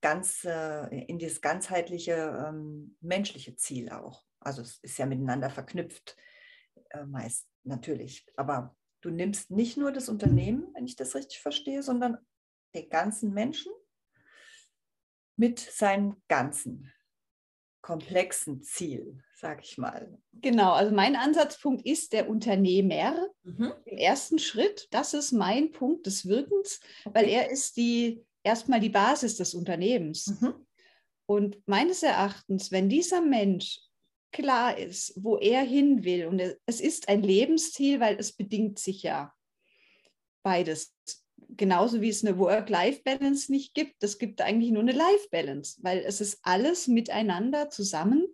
ganze, 0.00 0.88
in 0.90 1.18
dieses 1.18 1.40
ganzheitliche 1.40 2.46
ähm, 2.48 2.96
menschliche 3.00 3.56
Ziel 3.56 3.90
auch. 3.90 4.27
Also 4.48 4.62
es 4.62 4.78
ist 4.78 4.98
ja 4.98 5.04
miteinander 5.04 5.50
verknüpft, 5.50 6.16
äh, 6.88 7.04
meist 7.04 7.46
natürlich. 7.64 8.26
Aber 8.36 8.74
du 9.02 9.10
nimmst 9.10 9.50
nicht 9.50 9.76
nur 9.76 9.92
das 9.92 10.08
Unternehmen, 10.08 10.68
wenn 10.74 10.86
ich 10.86 10.96
das 10.96 11.14
richtig 11.14 11.40
verstehe, 11.40 11.82
sondern 11.82 12.16
den 12.74 12.88
ganzen 12.88 13.34
Menschen 13.34 13.70
mit 15.36 15.58
seinem 15.58 16.16
ganzen 16.28 16.90
komplexen 17.82 18.62
Ziel, 18.62 19.22
sage 19.36 19.60
ich 19.62 19.76
mal. 19.76 20.18
Genau, 20.32 20.72
also 20.72 20.94
mein 20.94 21.14
Ansatzpunkt 21.14 21.86
ist 21.86 22.14
der 22.14 22.28
Unternehmer 22.28 23.28
mhm. 23.42 23.72
im 23.84 23.98
ersten 23.98 24.38
Schritt. 24.38 24.88
Das 24.90 25.12
ist 25.12 25.32
mein 25.32 25.72
Punkt 25.72 26.06
des 26.06 26.26
Wirkens, 26.26 26.80
okay. 27.04 27.14
weil 27.14 27.28
er 27.28 27.50
ist 27.50 27.76
die 27.76 28.24
erstmal 28.42 28.80
die 28.80 28.88
Basis 28.88 29.36
des 29.36 29.54
Unternehmens. 29.54 30.26
Mhm. 30.26 30.66
Und 31.26 31.68
meines 31.68 32.02
Erachtens, 32.02 32.72
wenn 32.72 32.88
dieser 32.88 33.20
Mensch 33.20 33.80
klar 34.32 34.76
ist, 34.76 35.12
wo 35.16 35.36
er 35.36 35.62
hin 35.62 36.04
will, 36.04 36.26
und 36.26 36.42
es 36.66 36.80
ist 36.80 37.08
ein 37.08 37.22
Lebensziel, 37.22 38.00
weil 38.00 38.16
es 38.18 38.32
bedingt 38.32 38.78
sich 38.78 39.02
ja 39.02 39.32
beides 40.42 40.94
genauso 41.56 42.00
wie 42.00 42.08
es 42.08 42.24
eine 42.24 42.38
Work-Life-Balance 42.38 43.50
nicht 43.50 43.74
gibt, 43.74 44.02
es 44.02 44.18
gibt 44.18 44.40
eigentlich 44.40 44.70
nur 44.70 44.82
eine 44.82 44.92
Life-Balance, 44.92 45.80
weil 45.82 45.98
es 45.98 46.20
ist 46.20 46.40
alles 46.42 46.88
miteinander 46.88 47.70
zusammen 47.70 48.26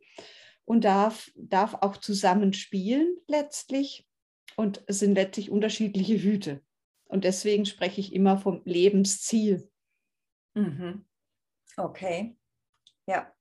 und 0.65 0.85
darf, 0.85 1.31
darf 1.37 1.75
auch 1.75 1.97
zusammenspielen 1.97 3.17
letztlich. 3.29 4.07
Und 4.57 4.85
es 4.87 5.01
sind 5.01 5.15
letztlich 5.15 5.51
unterschiedliche 5.51 6.17
Hüte. 6.23 6.63
Und 7.07 7.25
deswegen 7.25 7.67
spreche 7.67 8.01
ich 8.01 8.13
immer 8.13 8.39
vom 8.39 8.63
Lebensziel. 8.65 9.69
Mhm. 10.55 11.05
Okay. 11.77 12.37
Ja. 13.07 13.33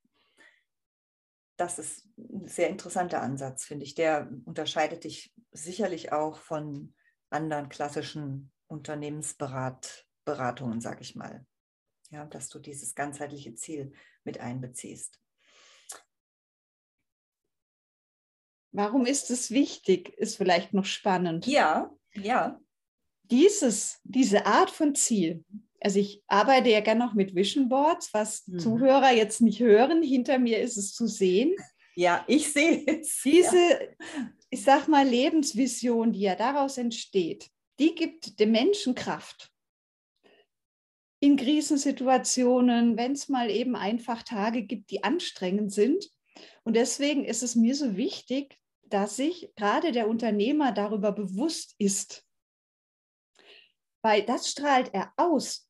Das 1.63 1.79
ist 1.79 2.05
ein 2.17 2.45
sehr 2.45 2.67
interessanter 2.67 3.21
Ansatz, 3.21 3.63
finde 3.63 3.85
ich. 3.85 3.95
Der 3.95 4.29
unterscheidet 4.43 5.05
dich 5.05 5.33
sicherlich 5.53 6.11
auch 6.11 6.37
von 6.37 6.93
anderen 7.29 7.69
klassischen 7.69 8.51
Unternehmensberatungen, 8.67 10.81
sage 10.81 10.99
ich 10.99 11.15
mal. 11.15 11.45
Ja, 12.09 12.25
dass 12.25 12.49
du 12.49 12.59
dieses 12.59 12.95
ganzheitliche 12.95 13.55
Ziel 13.55 13.93
mit 14.25 14.41
einbeziehst. 14.41 15.21
Warum 18.73 19.05
ist 19.05 19.31
es 19.31 19.49
wichtig? 19.49 20.09
Ist 20.17 20.35
vielleicht 20.35 20.73
noch 20.73 20.83
spannend. 20.83 21.47
Ja, 21.47 21.95
ja. 22.13 22.59
Dieses, 23.21 24.01
diese 24.03 24.45
Art 24.45 24.69
von 24.69 24.95
Ziel, 24.95 25.45
also 25.83 25.99
ich 25.99 26.23
arbeite 26.27 26.69
ja 26.69 26.79
gerne 26.79 27.05
noch 27.05 27.13
mit 27.13 27.35
Vision 27.35 27.67
Boards, 27.67 28.13
was 28.13 28.47
mhm. 28.47 28.59
Zuhörer 28.59 29.11
jetzt 29.11 29.41
nicht 29.41 29.59
hören. 29.59 30.01
Hinter 30.01 30.39
mir 30.39 30.61
ist 30.61 30.77
es 30.77 30.93
zu 30.93 31.07
sehen. 31.07 31.55
Ja, 31.95 32.23
ich 32.27 32.51
sehe 32.51 32.83
es. 32.87 33.21
Diese, 33.23 33.57
ja. 33.57 33.79
ich 34.49 34.63
sag 34.63 34.87
mal, 34.87 35.05
Lebensvision, 35.05 36.13
die 36.13 36.21
ja 36.21 36.35
daraus 36.35 36.77
entsteht, 36.77 37.49
die 37.79 37.95
gibt 37.95 38.39
dem 38.39 38.51
Menschen 38.51 38.95
Kraft. 38.95 39.51
In 41.19 41.37
Krisensituationen, 41.37 42.97
wenn 42.97 43.11
es 43.11 43.29
mal 43.29 43.49
eben 43.49 43.75
einfach 43.75 44.23
Tage 44.23 44.63
gibt, 44.63 44.89
die 44.89 45.03
anstrengend 45.03 45.71
sind. 45.71 46.09
Und 46.63 46.75
deswegen 46.75 47.25
ist 47.25 47.43
es 47.43 47.55
mir 47.55 47.75
so 47.75 47.95
wichtig, 47.95 48.57
dass 48.83 49.17
sich 49.17 49.51
gerade 49.55 49.91
der 49.91 50.07
Unternehmer 50.07 50.71
darüber 50.71 51.11
bewusst 51.11 51.75
ist. 51.77 52.25
Weil 54.01 54.23
das 54.23 54.49
strahlt 54.49 54.93
er 54.93 55.13
aus. 55.15 55.69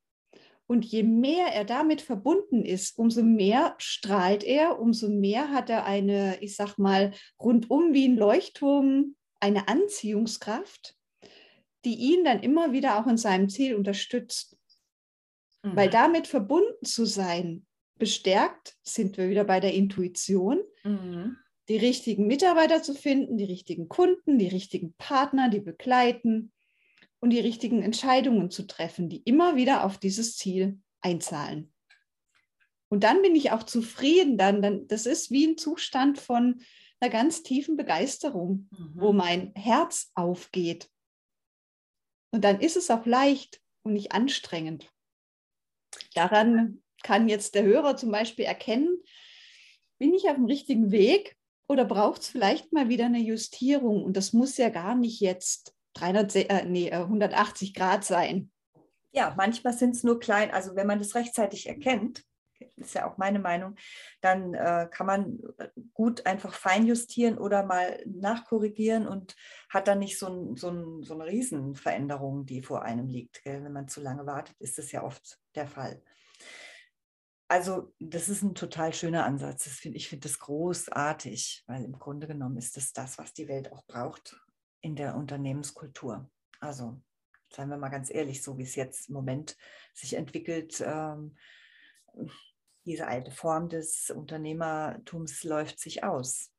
Und 0.67 0.85
je 0.85 1.03
mehr 1.03 1.47
er 1.47 1.65
damit 1.65 2.01
verbunden 2.01 2.63
ist, 2.63 2.97
umso 2.97 3.21
mehr 3.21 3.75
strahlt 3.77 4.43
er, 4.43 4.79
umso 4.79 5.09
mehr 5.09 5.49
hat 5.49 5.69
er 5.69 5.85
eine, 5.85 6.41
ich 6.41 6.55
sag 6.55 6.77
mal, 6.77 7.11
rundum 7.39 7.93
wie 7.93 8.07
ein 8.07 8.17
Leuchtturm, 8.17 9.15
eine 9.39 9.67
Anziehungskraft 9.67 10.95
die 11.85 11.95
ihn 11.95 12.23
dann 12.23 12.41
immer 12.41 12.71
wieder 12.71 12.99
auch 12.99 13.07
in 13.07 13.17
seinem 13.17 13.49
Ziel 13.49 13.75
unterstützt. 13.75 14.57
Mhm. 15.63 15.75
Weil 15.75 15.89
damit 15.89 16.27
verbunden 16.27 16.85
zu 16.85 17.05
sein, 17.05 17.65
bestärkt, 17.97 18.75
sind 18.81 19.17
wir 19.17 19.29
wieder 19.29 19.43
bei 19.43 19.59
der 19.59 19.73
Intuition, 19.73 20.61
mhm. 20.83 21.37
die 21.69 21.77
richtigen 21.77 22.27
Mitarbeiter 22.27 22.81
zu 22.81 22.93
finden, 22.93 23.37
die 23.37 23.45
richtigen 23.45 23.87
Kunden, 23.87 24.39
die 24.39 24.47
richtigen 24.47 24.93
Partner, 24.97 25.49
die 25.49 25.61
begleiten 25.61 26.51
und 27.23 27.29
die 27.29 27.39
richtigen 27.39 27.81
Entscheidungen 27.81 28.51
zu 28.51 28.67
treffen, 28.67 29.07
die 29.07 29.23
immer 29.23 29.55
wieder 29.55 29.85
auf 29.85 29.97
dieses 29.97 30.35
Ziel 30.35 30.81
einzahlen. 30.99 31.71
Und 32.89 33.05
dann 33.05 33.21
bin 33.21 33.33
ich 33.33 33.51
auch 33.51 33.63
zufrieden, 33.63 34.37
dann, 34.37 34.61
dann 34.61 34.87
das 34.87 35.05
ist 35.05 35.31
wie 35.31 35.47
ein 35.47 35.57
Zustand 35.57 36.19
von 36.19 36.61
einer 36.99 37.09
ganz 37.09 37.41
tiefen 37.41 37.77
Begeisterung, 37.77 38.67
mhm. 38.71 38.91
wo 38.95 39.13
mein 39.13 39.53
Herz 39.55 40.11
aufgeht 40.15 40.89
und 42.33 42.43
dann 42.43 42.59
ist 42.59 42.75
es 42.75 42.89
auch 42.89 43.05
leicht 43.05 43.61
und 43.83 43.93
nicht 43.93 44.11
anstrengend. 44.11 44.91
Daran 46.15 46.81
kann 47.03 47.29
jetzt 47.29 47.53
der 47.53 47.63
Hörer 47.63 47.95
zum 47.95 48.11
Beispiel 48.11 48.45
erkennen, 48.45 48.97
bin 49.99 50.13
ich 50.15 50.27
auf 50.27 50.35
dem 50.35 50.45
richtigen 50.45 50.91
Weg 50.91 51.37
oder 51.69 51.85
braucht 51.85 52.23
es 52.23 52.29
vielleicht 52.29 52.73
mal 52.73 52.89
wieder 52.89 53.05
eine 53.05 53.19
Justierung? 53.19 54.03
Und 54.03 54.17
das 54.17 54.33
muss 54.33 54.57
ja 54.57 54.69
gar 54.69 54.95
nicht 54.95 55.21
jetzt 55.21 55.72
300, 55.93 56.35
äh, 56.35 56.65
nee, 56.65 56.91
180 56.91 57.69
äh, 57.69 57.73
Grad 57.73 58.03
sein. 58.03 58.51
Ja, 59.11 59.33
manchmal 59.37 59.73
sind 59.73 59.95
es 59.95 60.03
nur 60.03 60.19
klein. 60.19 60.51
Also 60.51 60.75
wenn 60.75 60.87
man 60.87 60.99
das 60.99 61.15
rechtzeitig 61.15 61.67
erkennt, 61.67 62.23
ist 62.77 62.95
ja 62.95 63.09
auch 63.09 63.17
meine 63.17 63.39
Meinung, 63.39 63.75
dann 64.21 64.53
äh, 64.53 64.87
kann 64.89 65.05
man 65.05 65.39
äh, 65.57 65.69
gut 65.93 66.25
einfach 66.25 66.53
feinjustieren 66.53 67.37
oder 67.37 67.63
mal 67.63 68.01
nachkorrigieren 68.05 69.07
und 69.07 69.35
hat 69.69 69.87
dann 69.87 69.99
nicht 69.99 70.17
so, 70.17 70.27
ein, 70.27 70.55
so, 70.55 70.69
ein, 70.69 71.03
so 71.03 71.13
eine 71.13 71.25
Riesenveränderung, 71.25 72.45
die 72.45 72.63
vor 72.63 72.83
einem 72.83 73.07
liegt. 73.07 73.43
Gell? 73.43 73.63
Wenn 73.63 73.73
man 73.73 73.87
zu 73.87 74.01
lange 74.01 74.25
wartet, 74.25 74.55
ist 74.59 74.77
das 74.77 74.91
ja 74.91 75.03
oft 75.03 75.39
der 75.55 75.67
Fall. 75.67 76.01
Also 77.47 77.93
das 77.99 78.29
ist 78.29 78.41
ein 78.41 78.55
total 78.55 78.93
schöner 78.93 79.25
Ansatz. 79.25 79.67
Find, 79.67 79.95
ich 79.95 80.07
finde 80.07 80.27
das 80.27 80.39
großartig, 80.39 81.63
weil 81.67 81.83
im 81.83 81.99
Grunde 81.99 82.25
genommen 82.25 82.57
ist 82.57 82.77
es 82.77 82.93
das, 82.93 83.17
was 83.17 83.33
die 83.33 83.47
Welt 83.47 83.71
auch 83.71 83.85
braucht 83.85 84.35
in 84.83 84.95
der 84.95 85.15
Unternehmenskultur. 85.15 86.29
Also 86.59 87.01
seien 87.49 87.69
wir 87.69 87.77
mal 87.77 87.89
ganz 87.89 88.13
ehrlich, 88.13 88.43
so 88.43 88.57
wie 88.57 88.63
es 88.63 88.75
jetzt 88.75 89.09
im 89.09 89.15
Moment 89.15 89.57
sich 89.93 90.13
entwickelt, 90.15 90.83
ähm, 90.85 91.35
diese 92.85 93.07
alte 93.07 93.31
Form 93.31 93.69
des 93.69 94.09
Unternehmertums 94.09 95.43
läuft 95.43 95.79
sich 95.79 96.03
aus. 96.03 96.51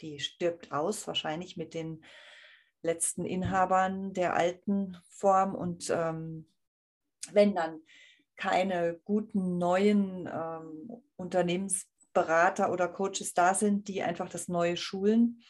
Die 0.00 0.18
stirbt 0.18 0.72
aus, 0.72 1.06
wahrscheinlich 1.06 1.56
mit 1.56 1.72
den 1.72 2.04
letzten 2.82 3.24
Inhabern 3.24 4.12
der 4.12 4.34
alten 4.34 4.96
Form. 5.08 5.54
Und 5.54 5.88
ähm, 5.90 6.48
wenn 7.32 7.54
dann 7.54 7.80
keine 8.36 8.98
guten 9.04 9.58
neuen 9.58 10.28
ähm, 10.32 11.02
Unternehmensberater 11.16 12.72
oder 12.72 12.88
Coaches 12.88 13.34
da 13.34 13.54
sind, 13.54 13.86
die 13.86 14.02
einfach 14.02 14.28
das 14.28 14.48
Neue 14.48 14.76
schulen, 14.76 15.42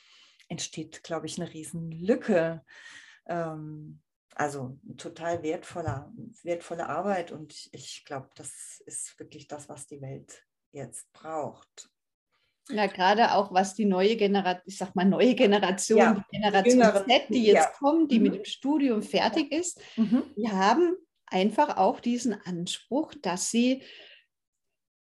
entsteht, 0.49 1.03
glaube 1.03 1.27
ich, 1.27 1.41
eine 1.41 1.53
Riesenlücke. 1.53 2.65
Ähm, 3.27 4.01
also 4.35 4.79
total 4.97 5.43
wertvoller, 5.43 6.13
wertvolle 6.45 6.89
Arbeit 6.89 7.33
und 7.33 7.69
ich 7.73 8.05
glaube, 8.05 8.29
das 8.37 8.81
ist 8.87 9.19
wirklich 9.19 9.49
das, 9.49 9.69
was 9.69 9.87
die 9.87 10.01
Welt 10.01 10.45
jetzt 10.71 11.13
braucht. 11.13 11.91
Ja, 12.71 12.87
gerade 12.87 13.33
auch 13.33 13.53
was 13.53 13.75
die 13.75 13.87
neue 13.87 14.17
Generation, 14.17 14.63
ich 14.67 14.77
sag 14.77 14.95
mal 14.95 15.07
neue 15.07 15.35
Generation, 15.35 15.99
ja, 15.99 16.15
die 16.15 16.37
Generation 16.37 16.79
Jüngeren, 16.79 17.09
Z, 17.09 17.23
die 17.31 17.47
jetzt 17.47 17.55
ja. 17.55 17.73
kommt, 17.79 18.13
die 18.13 18.19
mhm. 18.19 18.23
mit 18.25 18.35
dem 18.35 18.45
Studium 18.45 19.03
fertig 19.03 19.51
ist, 19.51 19.81
mhm. 19.97 20.23
die 20.37 20.49
haben 20.49 20.97
einfach 21.27 21.77
auch 21.77 21.99
diesen 21.99 22.35
Anspruch, 22.35 23.15
dass 23.21 23.51
sie 23.51 23.83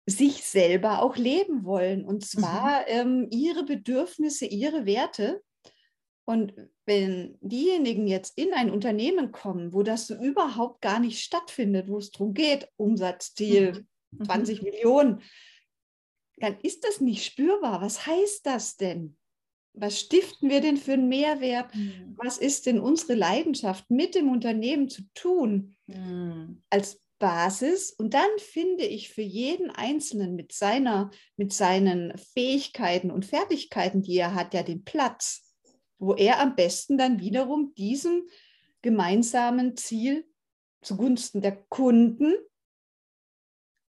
sich 0.06 0.44
selber 0.44 1.02
auch 1.02 1.16
leben 1.16 1.64
wollen 1.64 2.06
und 2.06 2.26
zwar 2.26 2.82
mhm. 2.82 2.86
ähm, 2.88 3.28
ihre 3.32 3.64
Bedürfnisse, 3.64 4.46
ihre 4.46 4.86
Werte. 4.86 5.42
Und 6.26 6.54
wenn 6.86 7.38
diejenigen 7.42 8.08
jetzt 8.08 8.38
in 8.38 8.54
ein 8.54 8.72
Unternehmen 8.72 9.32
kommen, 9.32 9.74
wo 9.74 9.84
das 9.84 10.08
so 10.08 10.16
überhaupt 10.16 10.82
gar 10.82 11.00
nicht 11.00 11.22
stattfindet, 11.22 11.88
wo 11.88 11.98
es 11.98 12.12
darum 12.12 12.34
geht, 12.34 12.68
Umsatzziel 12.78 13.86
mhm. 14.12 14.26
20 14.26 14.62
mhm. 14.62 14.70
Millionen, 14.70 15.22
dann 16.38 16.58
ist 16.62 16.84
das 16.84 17.02
nicht 17.02 17.26
spürbar. 17.26 17.82
Was 17.82 18.06
heißt 18.06 18.46
das 18.46 18.78
denn? 18.78 19.18
Was 19.74 20.00
stiften 20.00 20.50
wir 20.50 20.60
denn 20.60 20.78
für 20.78 20.94
einen 20.94 21.08
Mehrwert? 21.08 21.74
Mhm. 21.76 22.16
Was 22.18 22.38
ist 22.38 22.66
denn 22.66 22.80
unsere 22.80 23.14
Leidenschaft 23.14 23.90
mit 23.90 24.16
dem 24.16 24.30
Unternehmen 24.30 24.90
zu 24.90 25.04
tun 25.14 25.76
mhm. 25.88 26.62
als 26.70 27.01
Basis? 27.22 27.92
Und 27.92 28.14
dann 28.14 28.30
finde 28.38 28.84
ich 28.84 29.14
für 29.14 29.22
jeden 29.22 29.72
Einzelnen 29.72 30.36
mit, 30.36 30.52
seiner, 30.52 31.12
mit 31.38 31.54
seinen 31.54 32.18
Fähigkeiten 32.18 33.12
und 33.12 33.26
Fertigkeiten, 33.26 34.02
die 34.02 34.18
er 34.18 34.36
hat, 34.36 34.54
ja 34.54 34.64
den 34.64 34.84
Platz, 34.84 35.56
wo 36.00 36.16
er 36.16 36.42
am 36.42 36.56
besten 36.56 36.98
dann 36.98 37.22
wiederum 37.22 37.74
diesem 37.76 38.28
gemeinsamen 38.82 39.78
Ziel 39.78 40.28
zugunsten 40.82 41.42
der 41.42 41.64
Kunden 41.70 42.34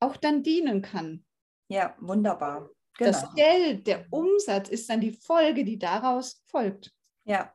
auch 0.00 0.16
dann 0.16 0.42
dienen 0.42 0.80
kann. 0.80 1.24
Ja, 1.68 1.96
wunderbar. 2.00 2.70
Genau. 2.96 3.10
Das 3.10 3.34
Geld, 3.34 3.86
der 3.86 4.06
Umsatz 4.10 4.68
ist 4.68 4.88
dann 4.88 5.00
die 5.00 5.12
Folge, 5.12 5.64
die 5.64 5.78
daraus 5.78 6.42
folgt. 6.46 6.92
Ja, 7.24 7.52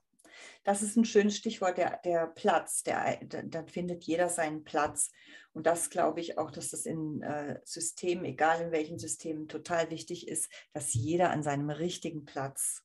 das 0.64 0.84
ist 0.84 0.96
ein 0.96 1.06
schönes 1.06 1.38
Stichwort, 1.38 1.78
der, 1.78 1.98
der 2.04 2.28
Platz. 2.28 2.84
Der, 2.84 3.20
dann 3.26 3.68
findet 3.68 4.04
jeder 4.04 4.30
seinen 4.30 4.64
Platz. 4.64 5.12
Und 5.54 5.66
das 5.66 5.90
glaube 5.90 6.22
ich 6.22 6.38
auch, 6.38 6.52
dass 6.52 6.70
das 6.70 6.86
in 6.86 7.22
äh, 7.24 7.60
Systemen, 7.64 8.26
egal 8.26 8.62
in 8.62 8.72
welchen 8.72 9.00
Systemen, 9.00 9.48
total 9.48 9.90
wichtig 9.90 10.28
ist, 10.28 10.52
dass 10.74 10.94
jeder 10.94 11.32
an 11.32 11.44
seinem 11.44 11.70
richtigen 11.70 12.26
Platz 12.26 12.84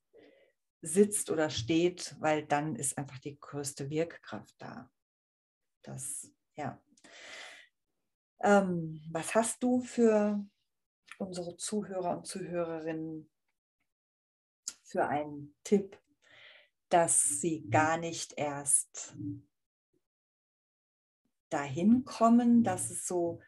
sitzt 0.80 1.30
oder 1.30 1.50
steht, 1.50 2.16
weil 2.18 2.46
dann 2.46 2.76
ist 2.76 2.96
einfach 2.96 3.18
die 3.18 3.38
größte 3.38 3.90
Wirkkraft 3.90 4.54
da. 4.58 4.90
Das, 5.82 6.30
ja. 6.56 6.82
Ähm, 8.40 9.02
was 9.10 9.34
hast 9.34 9.62
du 9.62 9.80
für 9.80 10.44
unsere 11.18 11.56
Zuhörer 11.56 12.18
und 12.18 12.26
Zuhörerinnen 12.26 13.30
für 14.82 15.06
einen 15.06 15.56
Tipp, 15.64 15.98
dass 16.88 17.40
sie 17.40 17.68
gar 17.70 17.96
nicht 17.96 18.34
erst 18.36 19.16
dahin 21.50 22.04
kommen, 22.04 22.64
dass 22.64 22.90
es 22.90 23.06
so 23.06 23.40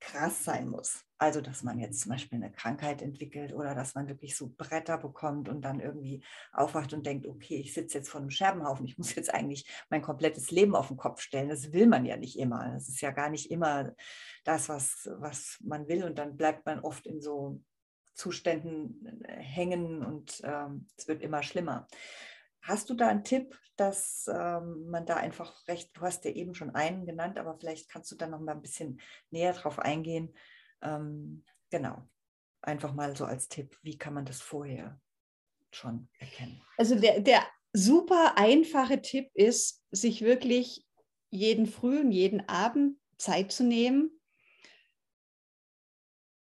krass 0.00 0.44
sein 0.44 0.68
muss. 0.68 1.04
Also, 1.20 1.40
dass 1.40 1.64
man 1.64 1.80
jetzt 1.80 2.00
zum 2.00 2.12
Beispiel 2.12 2.36
eine 2.36 2.52
Krankheit 2.52 3.02
entwickelt 3.02 3.52
oder 3.52 3.74
dass 3.74 3.96
man 3.96 4.08
wirklich 4.08 4.36
so 4.36 4.52
Bretter 4.56 4.98
bekommt 4.98 5.48
und 5.48 5.62
dann 5.62 5.80
irgendwie 5.80 6.22
aufwacht 6.52 6.92
und 6.92 7.04
denkt, 7.04 7.26
okay, 7.26 7.56
ich 7.56 7.74
sitze 7.74 7.98
jetzt 7.98 8.08
vor 8.08 8.20
einem 8.20 8.30
Scherbenhaufen, 8.30 8.86
ich 8.86 8.98
muss 8.98 9.16
jetzt 9.16 9.34
eigentlich 9.34 9.68
mein 9.90 10.00
komplettes 10.00 10.52
Leben 10.52 10.76
auf 10.76 10.88
den 10.88 10.96
Kopf 10.96 11.20
stellen. 11.20 11.48
Das 11.48 11.72
will 11.72 11.88
man 11.88 12.06
ja 12.06 12.16
nicht 12.16 12.38
immer. 12.38 12.72
Das 12.72 12.88
ist 12.88 13.00
ja 13.00 13.10
gar 13.10 13.30
nicht 13.30 13.50
immer 13.50 13.92
das, 14.44 14.68
was, 14.68 15.10
was 15.14 15.58
man 15.60 15.88
will. 15.88 16.04
Und 16.04 16.18
dann 16.18 16.36
bleibt 16.36 16.64
man 16.66 16.78
oft 16.78 17.04
in 17.06 17.20
so 17.20 17.60
Zuständen 18.14 19.24
äh, 19.24 19.40
hängen 19.40 20.04
und 20.04 20.40
ähm, 20.44 20.86
es 20.96 21.08
wird 21.08 21.22
immer 21.22 21.42
schlimmer. 21.42 21.88
Hast 22.62 22.90
du 22.90 22.94
da 22.94 23.08
einen 23.08 23.24
Tipp, 23.24 23.58
dass 23.76 24.28
ähm, 24.32 24.88
man 24.90 25.06
da 25.06 25.16
einfach 25.16 25.66
recht, 25.68 25.96
du 25.96 26.00
hast 26.00 26.24
ja 26.24 26.32
eben 26.32 26.54
schon 26.54 26.74
einen 26.74 27.06
genannt, 27.06 27.38
aber 27.38 27.56
vielleicht 27.58 27.88
kannst 27.88 28.10
du 28.10 28.16
da 28.16 28.26
noch 28.26 28.40
mal 28.40 28.52
ein 28.52 28.62
bisschen 28.62 29.00
näher 29.30 29.52
drauf 29.52 29.78
eingehen. 29.78 30.34
Ähm, 30.82 31.44
genau, 31.70 32.08
einfach 32.60 32.92
mal 32.92 33.16
so 33.16 33.24
als 33.24 33.48
Tipp, 33.48 33.78
wie 33.82 33.96
kann 33.96 34.14
man 34.14 34.24
das 34.24 34.40
vorher 34.40 35.00
schon 35.70 36.08
erkennen? 36.18 36.60
Also 36.76 36.98
der, 36.98 37.20
der 37.20 37.46
super 37.72 38.36
einfache 38.36 39.00
Tipp 39.00 39.30
ist, 39.34 39.84
sich 39.90 40.22
wirklich 40.22 40.84
jeden 41.30 41.66
Früh 41.66 42.00
und 42.00 42.12
jeden 42.12 42.48
Abend 42.48 42.98
Zeit 43.18 43.52
zu 43.52 43.64
nehmen, 43.64 44.10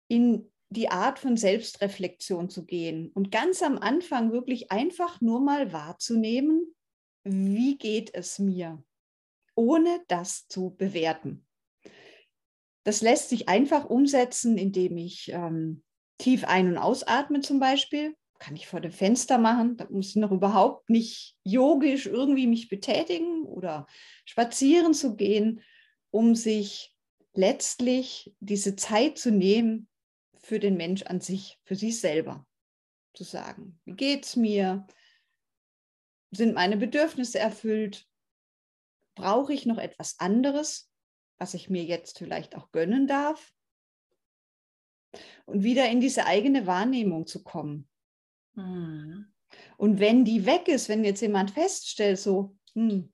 in 0.09 0.51
die 0.71 0.91
Art 0.91 1.19
von 1.19 1.37
Selbstreflexion 1.37 2.51
zu 2.51 2.65
gehen 2.65 3.11
und 3.15 3.31
ganz 3.31 3.63
am 3.63 3.79
Anfang 3.79 4.33
wirklich 4.33 4.71
einfach 4.71 5.21
nur 5.21 5.41
mal 5.41 5.73
wahrzunehmen, 5.73 6.75
wie 7.25 7.79
geht 7.79 8.15
es 8.15 8.39
mir, 8.39 8.83
ohne 9.55 10.01
das 10.09 10.47
zu 10.49 10.75
bewerten. 10.77 11.47
Das 12.85 13.03
lässt 13.03 13.29
sich 13.29 13.49
einfach 13.49 13.85
umsetzen, 13.87 14.57
indem 14.57 14.97
ich 14.97 15.31
ähm, 15.33 15.83
tief 16.19 16.45
ein- 16.45 16.69
und 16.69 16.79
ausatme 16.79 17.41
zum 17.41 17.61
Beispiel. 17.61 18.15
Kann 18.39 18.55
ich 18.55 18.67
vor 18.67 18.81
dem 18.81 18.93
Fenster 18.93 19.37
machen. 19.37 19.77
Da 19.77 19.89
muss 19.91 20.11
ich 20.11 20.17
noch 20.17 20.31
überhaupt 20.31 20.89
nicht 20.91 21.37
yogisch 21.45 22.07
irgendwie 22.07 22.47
mich 22.47 22.69
betätigen 22.69 23.43
oder 23.43 23.87
spazieren 24.25 24.95
zu 24.95 25.17
gehen, 25.17 25.61
um 26.11 26.35
sich 26.35 26.95
letztlich 27.35 28.33
diese 28.41 28.77
Zeit 28.77 29.19
zu 29.19 29.33
nehmen, 29.33 29.89
für 30.49 30.59
den 30.59 30.79
Mensch 30.79 31.03
an 31.03 31.21
sich, 31.21 31.61
für 31.65 31.77
sich 31.77 32.01
selber 32.01 32.47
zu 33.13 33.23
sagen. 33.23 33.79
Wie 33.85 33.93
geht 33.93 34.25
es 34.25 34.35
mir? 34.35 34.87
Sind 36.31 36.55
meine 36.55 36.79
Bedürfnisse 36.79 37.39
erfüllt? 37.39 38.07
Brauche 39.15 39.53
ich 39.53 39.67
noch 39.67 39.77
etwas 39.77 40.19
anderes, 40.21 40.91
was 41.37 41.53
ich 41.53 41.69
mir 41.69 41.85
jetzt 41.85 42.17
vielleicht 42.17 42.57
auch 42.57 42.73
gönnen 42.73 43.07
darf? 43.07 43.53
Und 45.45 45.65
wieder 45.65 45.87
in 45.91 46.01
diese 46.01 46.25
eigene 46.25 46.67
Wahrnehmung 46.67 47.27
zu 47.27 47.43
kommen. 47.43 47.87
Mhm. 48.55 49.31
Und 49.77 50.01
wenn 50.01 50.25
die 50.25 50.47
weg 50.47 50.67
ist, 50.69 50.89
wenn 50.89 51.05
jetzt 51.05 51.21
jemand 51.21 51.51
feststellt, 51.51 52.19
so, 52.19 52.57
hm, 52.73 53.13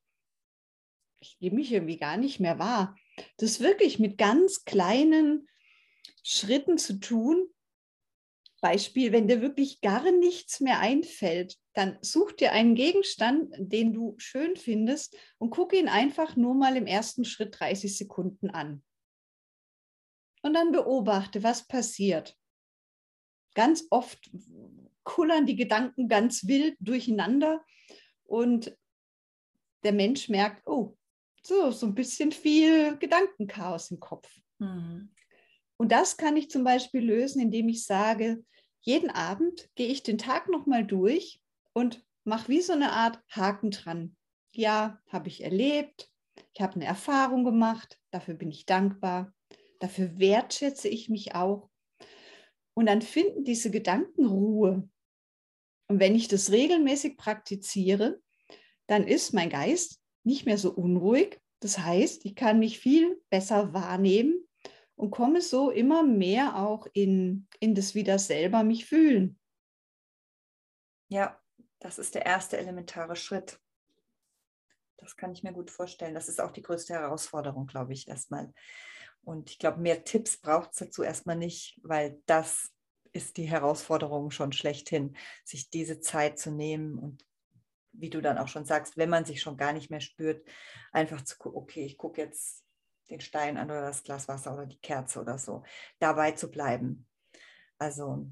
ich 1.18 1.38
gebe 1.40 1.57
mich 1.57 1.73
irgendwie 1.73 1.97
gar 1.97 2.16
nicht 2.16 2.38
mehr 2.38 2.61
wahr, 2.61 2.97
das 3.38 3.59
wirklich 3.59 3.99
mit 3.99 4.18
ganz 4.18 4.64
kleinen 4.64 5.49
Schritten 6.24 6.78
zu 6.78 6.98
tun. 6.98 7.48
Beispiel, 8.60 9.12
wenn 9.12 9.28
dir 9.28 9.42
wirklich 9.42 9.82
gar 9.82 10.10
nichts 10.10 10.60
mehr 10.60 10.80
einfällt, 10.80 11.58
dann 11.74 11.98
such 12.00 12.32
dir 12.32 12.52
einen 12.52 12.74
Gegenstand, 12.74 13.54
den 13.58 13.92
du 13.92 14.14
schön 14.16 14.56
findest 14.56 15.16
und 15.37 15.50
guck 15.50 15.74
ihn 15.74 15.88
einfach 15.88 16.34
nur 16.34 16.54
mal 16.54 16.76
im 16.76 16.87
ersten 16.87 17.26
Schritt 17.26 17.60
30 17.60 17.96
Sekunden 17.96 18.48
an. 18.48 18.82
Und 20.40 20.54
dann 20.54 20.72
beobachte, 20.72 21.42
was 21.42 21.66
passiert. 21.66 22.38
Ganz 23.54 23.87
oft 23.90 24.30
kullern 25.04 25.44
die 25.44 25.56
Gedanken 25.56 26.08
ganz 26.08 26.46
wild 26.46 26.76
durcheinander 26.80 27.62
und 28.24 28.74
der 29.84 29.92
Mensch 29.92 30.30
merkt, 30.30 30.66
oh, 30.66 30.96
so, 31.42 31.70
so 31.70 31.87
ein 31.87 31.94
bisschen 31.94 32.32
viel 32.32 32.96
Gedankenchaos 32.96 33.90
im 33.90 34.00
Kopf. 34.00 34.34
Mhm. 34.58 35.10
Und 35.76 35.92
das 35.92 36.16
kann 36.16 36.37
ich 36.37 36.50
zum 36.50 36.64
Beispiel 36.64 37.02
lösen, 37.02 37.40
indem 37.40 37.68
ich 37.68 37.84
sage, 37.84 38.44
jeden 38.80 39.10
Abend 39.10 39.68
gehe 39.74 39.88
ich 39.88 40.02
den 40.02 40.18
Tag 40.18 40.48
nochmal 40.48 40.87
durch 40.87 41.40
und 41.72 42.04
mache 42.24 42.48
wie 42.48 42.60
so 42.60 42.72
eine 42.72 42.92
Art 42.92 43.20
Haken 43.30 43.70
dran. 43.70 44.16
Ja, 44.52 45.00
habe 45.08 45.28
ich 45.28 45.42
erlebt, 45.42 46.10
ich 46.52 46.60
habe 46.60 46.74
eine 46.74 46.84
Erfahrung 46.84 47.44
gemacht, 47.44 47.98
dafür 48.10 48.34
bin 48.34 48.50
ich 48.50 48.66
dankbar, 48.66 49.32
dafür 49.80 50.18
wertschätze 50.18 50.88
ich 50.88 51.08
mich 51.08 51.34
auch. 51.34 51.70
Und 52.74 52.87
dann 52.87 53.02
finden 53.02 53.44
diese 53.44 53.70
Gedanken 53.70 54.26
Ruhe. 54.26 54.88
Und 55.88 56.00
wenn 56.00 56.14
ich 56.14 56.28
das 56.28 56.50
regelmäßig 56.50 57.16
praktiziere, 57.16 58.20
dann 58.87 59.06
ist 59.06 59.32
mein 59.32 59.50
Geist 59.50 60.00
nicht 60.24 60.46
mehr 60.46 60.58
so 60.58 60.72
unruhig. 60.72 61.40
Das 61.60 61.78
heißt, 61.78 62.24
ich 62.24 62.34
kann 62.34 62.58
mich 62.58 62.78
viel 62.78 63.20
besser 63.30 63.72
wahrnehmen 63.72 64.46
und 64.96 65.11
komme 65.11 65.40
so 65.40 65.70
immer 65.70 66.02
mehr 66.02 66.57
auch 66.57 66.87
in, 66.92 67.48
in 67.61 67.74
das 67.74 67.94
wieder 67.94 68.18
selber 68.18 68.62
mich 68.62 68.87
fühlen. 68.87 69.38
Ja, 71.09 71.40
das 71.80 71.98
ist 71.98 72.14
der 72.14 72.26
erste 72.26 72.57
elementare 72.57 73.16
Schritt. 73.16 73.61
das 74.96 75.16
kann 75.16 75.33
ich 75.33 75.42
mir 75.42 75.52
gut 75.52 75.70
vorstellen. 75.70 76.14
Das 76.14 76.28
ist 76.28 76.40
auch 76.40 76.50
die 76.50 76.62
größte 76.62 76.94
Herausforderung, 76.94 77.66
glaube 77.66 77.92
ich, 77.92 78.09
erstmal. 78.09 78.52
Und 79.22 79.50
ich 79.50 79.59
glaube, 79.59 79.80
mehr 79.80 80.04
Tipps 80.04 80.38
braucht 80.38 80.72
es 80.72 80.78
dazu 80.78 81.02
erstmal 81.02 81.37
nicht, 81.37 81.78
weil 81.83 82.22
das 82.26 82.70
ist 83.12 83.37
die 83.37 83.44
Herausforderung 83.44 84.30
schon 84.30 84.52
schlechthin, 84.52 85.16
sich 85.44 85.70
diese 85.70 86.00
Zeit 86.00 86.38
zu 86.38 86.50
nehmen 86.50 86.98
und 86.98 87.24
wie 87.92 88.11
du 88.11 88.20
dann 88.20 88.38
auch 88.38 88.48
schon 88.48 88.64
sagst, 88.64 88.96
wenn 88.96 89.09
man 89.09 89.24
sich 89.24 89.40
schon 89.40 89.57
gar 89.57 89.72
nicht 89.72 89.88
mehr 89.90 90.00
spürt, 90.00 90.46
einfach 90.90 91.22
zu 91.22 91.38
gucken, 91.38 91.62
okay, 91.62 91.85
ich 91.85 91.96
gucke 91.96 92.20
jetzt 92.20 92.63
den 93.14 93.20
Stein 93.20 93.57
an 93.57 93.70
oder 93.70 93.83
das 93.83 94.03
Glas 94.03 94.29
Wasser 94.29 94.55
oder 94.55 94.66
die 94.66 94.81
Kerze 94.81 95.20
oder 95.20 95.38
so, 95.38 95.62
dabei 95.98 96.33
zu 96.33 96.50
bleiben. 96.50 97.07
Also. 97.79 98.31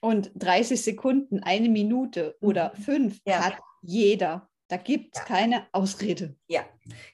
Und 0.00 0.30
30 0.34 0.80
Sekunden, 0.80 1.42
eine 1.42 1.68
Minute 1.68 2.36
oder 2.40 2.72
mhm. 2.76 2.82
fünf 2.82 3.20
ja. 3.26 3.44
hat 3.44 3.58
jeder. 3.82 4.48
Da 4.68 4.76
gibt 4.76 5.16
es 5.16 5.22
ja. 5.22 5.26
keine 5.26 5.68
Ausrede. 5.72 6.36
Ja, 6.46 6.64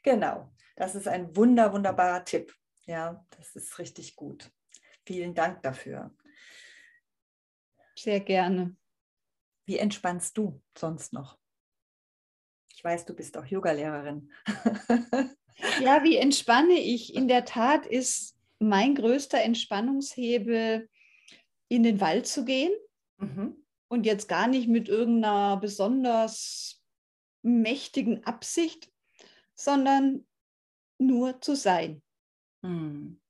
genau. 0.03 0.53
Das 0.77 0.95
ist 0.95 1.09
ein 1.09 1.35
wunder, 1.35 1.73
wunderbarer 1.73 2.25
Tipp. 2.25 2.55
Ja, 2.85 3.25
das 3.31 3.57
ist 3.57 3.79
richtig 3.79 4.15
gut. 4.15 4.53
Vielen 5.07 5.35
Dank 5.35 5.63
dafür. 5.63 6.15
Sehr 7.97 8.21
gerne. 8.21 8.77
Wie 9.65 9.79
entspannst 9.79 10.37
du 10.37 10.63
sonst 10.77 11.13
noch? 11.13 11.39
Ich 12.75 12.85
weiß, 12.85 13.07
du 13.07 13.15
bist 13.15 13.39
auch 13.39 13.47
Yogalehrerin. 13.47 14.31
ja, 15.83 16.03
wie 16.05 16.17
entspanne 16.17 16.79
ich? 16.79 17.15
In 17.15 17.29
der 17.29 17.45
Tat 17.45 17.87
ist 17.87 18.37
mein 18.59 18.95
größter 18.95 19.43
Entspannungshebel, 19.43 20.89
in 21.69 21.83
den 21.83 22.01
Wald 22.01 22.27
zu 22.27 22.45
gehen. 22.45 22.73
Mhm. 23.19 23.57
Und 23.89 24.05
jetzt 24.05 24.29
gar 24.29 24.49
nicht 24.49 24.69
mit 24.69 24.89
irgendeiner 24.89 25.59
besonders 25.59 26.83
mächtigen 27.43 28.25
Absicht, 28.25 28.91
sondern 29.55 30.27
nur 30.99 31.41
zu 31.41 31.55
sein. 31.55 32.03
Mhm. 32.63 33.21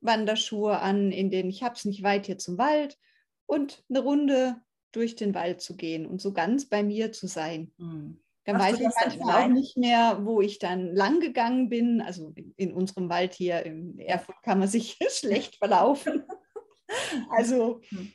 Wanderschuhe 0.00 0.78
an, 0.80 1.10
in 1.10 1.30
denen 1.30 1.50
ich 1.50 1.62
habe 1.62 1.74
es 1.74 1.84
nicht 1.84 2.02
weit 2.02 2.26
hier 2.26 2.38
zum 2.38 2.58
Wald 2.58 2.98
und 3.46 3.84
eine 3.88 4.00
Runde 4.00 4.60
durch 4.92 5.16
den 5.16 5.34
Wald 5.34 5.60
zu 5.60 5.76
gehen 5.76 6.06
und 6.06 6.20
so 6.20 6.32
ganz 6.32 6.66
bei 6.66 6.82
mir 6.82 7.12
zu 7.12 7.26
sein. 7.26 7.72
Mhm. 7.78 8.20
Dann 8.46 8.56
Machst 8.56 8.74
weiß 8.74 8.80
ich 8.80 8.94
manchmal 9.00 9.42
auch 9.42 9.48
nicht 9.48 9.76
mehr, 9.76 10.20
wo 10.24 10.40
ich 10.40 10.58
dann 10.58 10.94
lang 10.94 11.20
gegangen 11.20 11.68
bin. 11.68 12.00
Also 12.00 12.32
in, 12.34 12.54
in 12.56 12.72
unserem 12.72 13.08
Wald 13.08 13.34
hier 13.34 13.64
in 13.66 13.98
Erfurt 13.98 14.42
kann 14.42 14.58
man 14.58 14.68
sich 14.68 14.98
schlecht 15.10 15.56
verlaufen. 15.56 16.24
Also 17.30 17.80
hm. 17.88 18.12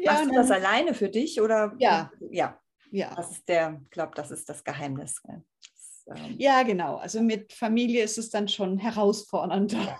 ja, 0.00 0.12
Machst 0.12 0.30
du 0.30 0.32
das 0.32 0.52
alleine 0.52 0.94
für 0.94 1.08
dich 1.08 1.40
oder? 1.40 1.74
Ja. 1.80 2.12
Ja. 2.30 2.60
Ja. 2.92 3.12
Das 3.16 3.32
ist 3.32 3.48
der, 3.48 3.80
ich 3.82 3.90
glaube, 3.90 4.12
das 4.14 4.30
ist 4.30 4.48
das 4.48 4.62
Geheimnis. 4.62 5.20
Das, 5.26 6.16
ähm, 6.16 6.36
ja, 6.38 6.62
genau. 6.62 6.98
Also 6.98 7.20
mit 7.20 7.52
Familie 7.52 8.04
ist 8.04 8.18
es 8.18 8.30
dann 8.30 8.46
schon 8.46 8.78
herausfordernder 8.78 9.98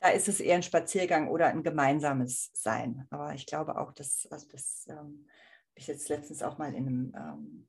da 0.00 0.10
ist 0.10 0.28
es 0.28 0.40
eher 0.40 0.56
ein 0.56 0.62
Spaziergang 0.62 1.28
oder 1.28 1.46
ein 1.46 1.62
gemeinsames 1.62 2.50
Sein. 2.54 3.06
Aber 3.10 3.34
ich 3.34 3.46
glaube 3.46 3.78
auch, 3.78 3.92
dass, 3.92 4.28
also 4.30 4.46
das 4.50 4.86
ähm, 4.88 4.96
habe 4.96 5.74
ich 5.74 5.86
jetzt 5.86 6.08
letztens 6.08 6.42
auch 6.42 6.58
mal 6.58 6.74
in 6.74 6.86
einem 6.86 7.12
ähm, 7.16 7.68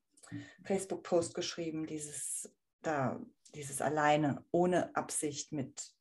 Facebook-Post 0.64 1.34
geschrieben, 1.34 1.86
dieses, 1.86 2.54
da, 2.82 3.20
dieses 3.56 3.82
alleine, 3.82 4.46
ohne 4.52 4.96
Absicht 4.96 5.52
mit 5.52 5.94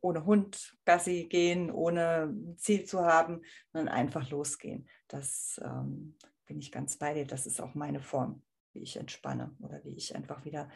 ohne 0.00 0.24
Hund 0.24 0.76
Gassi 0.84 1.26
gehen, 1.28 1.70
ohne 1.70 2.34
Ziel 2.56 2.84
zu 2.84 3.04
haben, 3.04 3.42
sondern 3.72 3.92
einfach 3.92 4.30
losgehen. 4.30 4.88
Das 5.08 5.60
ähm, 5.64 6.16
bin 6.46 6.58
ich 6.58 6.72
ganz 6.72 6.96
bei 6.96 7.14
dir. 7.14 7.26
Das 7.26 7.46
ist 7.46 7.60
auch 7.60 7.74
meine 7.74 8.00
Form, 8.00 8.42
wie 8.72 8.82
ich 8.82 8.96
entspanne 8.96 9.54
oder 9.60 9.84
wie 9.84 9.96
ich 9.96 10.14
einfach 10.14 10.44
wieder 10.44 10.70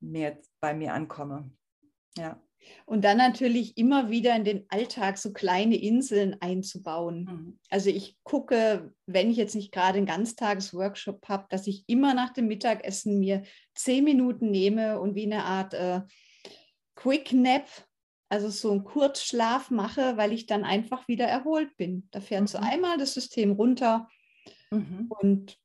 mehr 0.00 0.38
bei 0.60 0.74
mir 0.74 0.94
ankomme. 0.94 1.50
Ja. 2.16 2.40
Und 2.84 3.04
dann 3.04 3.16
natürlich 3.16 3.76
immer 3.76 4.10
wieder 4.10 4.34
in 4.36 4.44
den 4.44 4.64
Alltag 4.68 5.18
so 5.18 5.32
kleine 5.32 5.76
Inseln 5.76 6.36
einzubauen. 6.40 7.24
Mhm. 7.24 7.58
Also 7.70 7.90
ich 7.90 8.16
gucke, 8.22 8.92
wenn 9.06 9.30
ich 9.30 9.36
jetzt 9.36 9.54
nicht 9.54 9.72
gerade 9.72 9.98
einen 9.98 10.06
Ganztagesworkshop 10.06 11.28
habe, 11.28 11.46
dass 11.48 11.66
ich 11.66 11.84
immer 11.86 12.14
nach 12.14 12.32
dem 12.32 12.48
Mittagessen 12.48 13.18
mir 13.18 13.42
zehn 13.74 14.04
Minuten 14.04 14.50
nehme 14.50 15.00
und 15.00 15.14
wie 15.14 15.24
eine 15.24 15.44
Art 15.44 15.74
äh, 15.74 16.02
Quick 16.94 17.32
Nap, 17.32 17.66
also 18.28 18.48
so 18.48 18.70
einen 18.70 18.84
Kurzschlaf 18.84 19.70
mache, 19.70 20.16
weil 20.16 20.32
ich 20.32 20.46
dann 20.46 20.64
einfach 20.64 21.06
wieder 21.08 21.26
erholt 21.26 21.76
bin. 21.76 22.08
Da 22.10 22.20
fährt 22.20 22.42
mhm. 22.42 22.46
so 22.46 22.58
einmal 22.58 22.96
das 22.96 23.14
System 23.14 23.52
runter 23.52 24.08
mhm. 24.70 25.10
und 25.20 25.58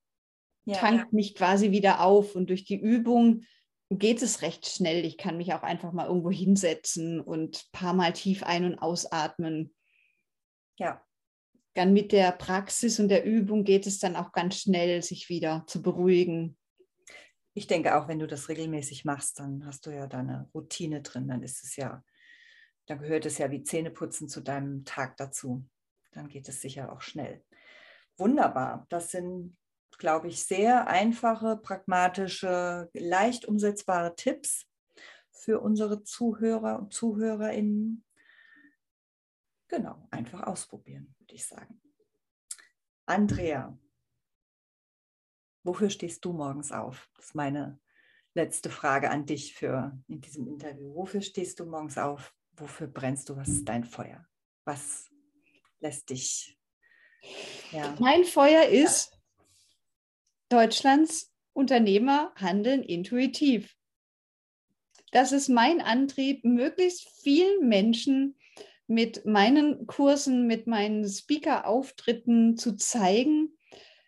ja, 0.66 0.76
tankt 0.76 1.12
ja. 1.12 1.16
mich 1.16 1.36
quasi 1.36 1.72
wieder 1.72 2.02
auf. 2.02 2.36
Und 2.36 2.50
durch 2.50 2.66
die 2.66 2.80
Übung 2.80 3.44
geht 3.90 4.22
es 4.22 4.42
recht 4.42 4.68
schnell. 4.68 5.06
Ich 5.06 5.18
kann 5.18 5.38
mich 5.38 5.54
auch 5.54 5.64
einfach 5.64 5.92
mal 5.92 6.08
irgendwo 6.08 6.32
hinsetzen 6.32 7.22
und 7.22 7.58
ein 7.58 7.72
paar 7.72 7.94
Mal 7.94 8.14
tief 8.14 8.44
ein- 8.44 8.66
und 8.66 8.80
ausatmen. 8.80 9.74
Ja. 10.78 11.04
Dann 11.74 11.94
mit 11.94 12.12
der 12.12 12.32
Praxis 12.32 13.00
und 13.00 13.08
der 13.08 13.24
Übung 13.24 13.64
geht 13.64 13.86
es 13.86 14.00
dann 14.00 14.16
auch 14.16 14.32
ganz 14.32 14.60
schnell, 14.60 15.02
sich 15.04 15.30
wieder 15.30 15.64
zu 15.68 15.82
beruhigen. 15.82 16.58
Ich 17.54 17.68
denke 17.68 17.96
auch, 17.96 18.08
wenn 18.08 18.20
du 18.20 18.28
das 18.28 18.50
regelmäßig 18.50 19.06
machst, 19.06 19.40
dann 19.40 19.66
hast 19.66 19.86
du 19.86 19.92
ja 19.92 20.08
deine 20.08 20.50
Routine 20.54 21.02
drin. 21.02 21.28
Dann 21.28 21.44
ist 21.44 21.64
es 21.64 21.76
ja, 21.76 22.04
dann 22.88 23.00
gehört 23.00 23.26
es 23.26 23.38
ja 23.38 23.52
wie 23.52 23.64
Zähneputzen 23.64 24.28
zu 24.28 24.42
deinem 24.42 24.86
Tag 24.86 25.18
dazu. 25.18 25.66
Dann 26.12 26.30
geht 26.30 26.50
es 26.50 26.62
sicher 26.62 26.92
auch 26.92 27.02
schnell. 27.02 27.44
Wunderbar. 28.18 28.88
Das 28.90 29.12
sind 29.12 29.56
glaube 29.98 30.28
ich, 30.28 30.44
sehr 30.44 30.88
einfache, 30.88 31.58
pragmatische, 31.58 32.90
leicht 32.94 33.46
umsetzbare 33.46 34.16
Tipps 34.16 34.66
für 35.32 35.60
unsere 35.60 36.04
Zuhörer 36.04 36.80
und 36.80 36.94
Zuhörerinnen. 36.94 38.04
Genau, 39.68 40.08
einfach 40.12 40.44
ausprobieren, 40.44 41.16
würde 41.20 41.36
ich 41.36 41.46
sagen. 41.46 41.82
Andrea, 43.06 43.78
wofür 45.64 45.90
stehst 45.90 46.24
du 46.26 46.34
morgens 46.34 46.72
auf? 46.72 47.10
Das 47.16 47.28
ist 47.28 47.36
meine 47.36 47.80
letzte 48.34 48.70
Frage 48.70 49.10
an 49.10 49.26
dich 49.26 49.54
für 49.56 49.98
in 50.08 50.22
diesem 50.22 50.48
Interview. 50.48 50.94
Wofür 50.94 51.22
stehst 51.22 51.60
du 51.60 51.66
morgens 51.66 51.98
auf? 51.98 52.34
Wofür 52.52 52.88
brennst 52.88 53.30
du? 53.30 53.36
Was 53.36 53.50
ist 53.50 53.66
dein 53.66 53.84
Feuer? 53.84 54.26
Was 54.64 55.10
lässt 55.80 56.10
dich? 56.10 56.58
Ja. 57.72 57.96
Mein 58.00 58.24
Feuer 58.24 58.66
ist, 58.66 59.17
Deutschlands 60.50 61.34
Unternehmer 61.54 62.32
handeln 62.36 62.84
intuitiv. 62.84 63.76
Das 65.12 65.32
ist 65.32 65.50
mein 65.50 65.82
Antrieb, 65.82 66.44
möglichst 66.44 67.10
vielen 67.22 67.68
Menschen 67.68 68.38
mit 68.88 69.26
meinen 69.26 69.88
Kursen, 69.88 70.48
mit 70.48 70.68
meinen 70.68 71.08
Speaker-Auftritten 71.08 72.58
zu 72.58 72.76
zeigen, 72.76 73.58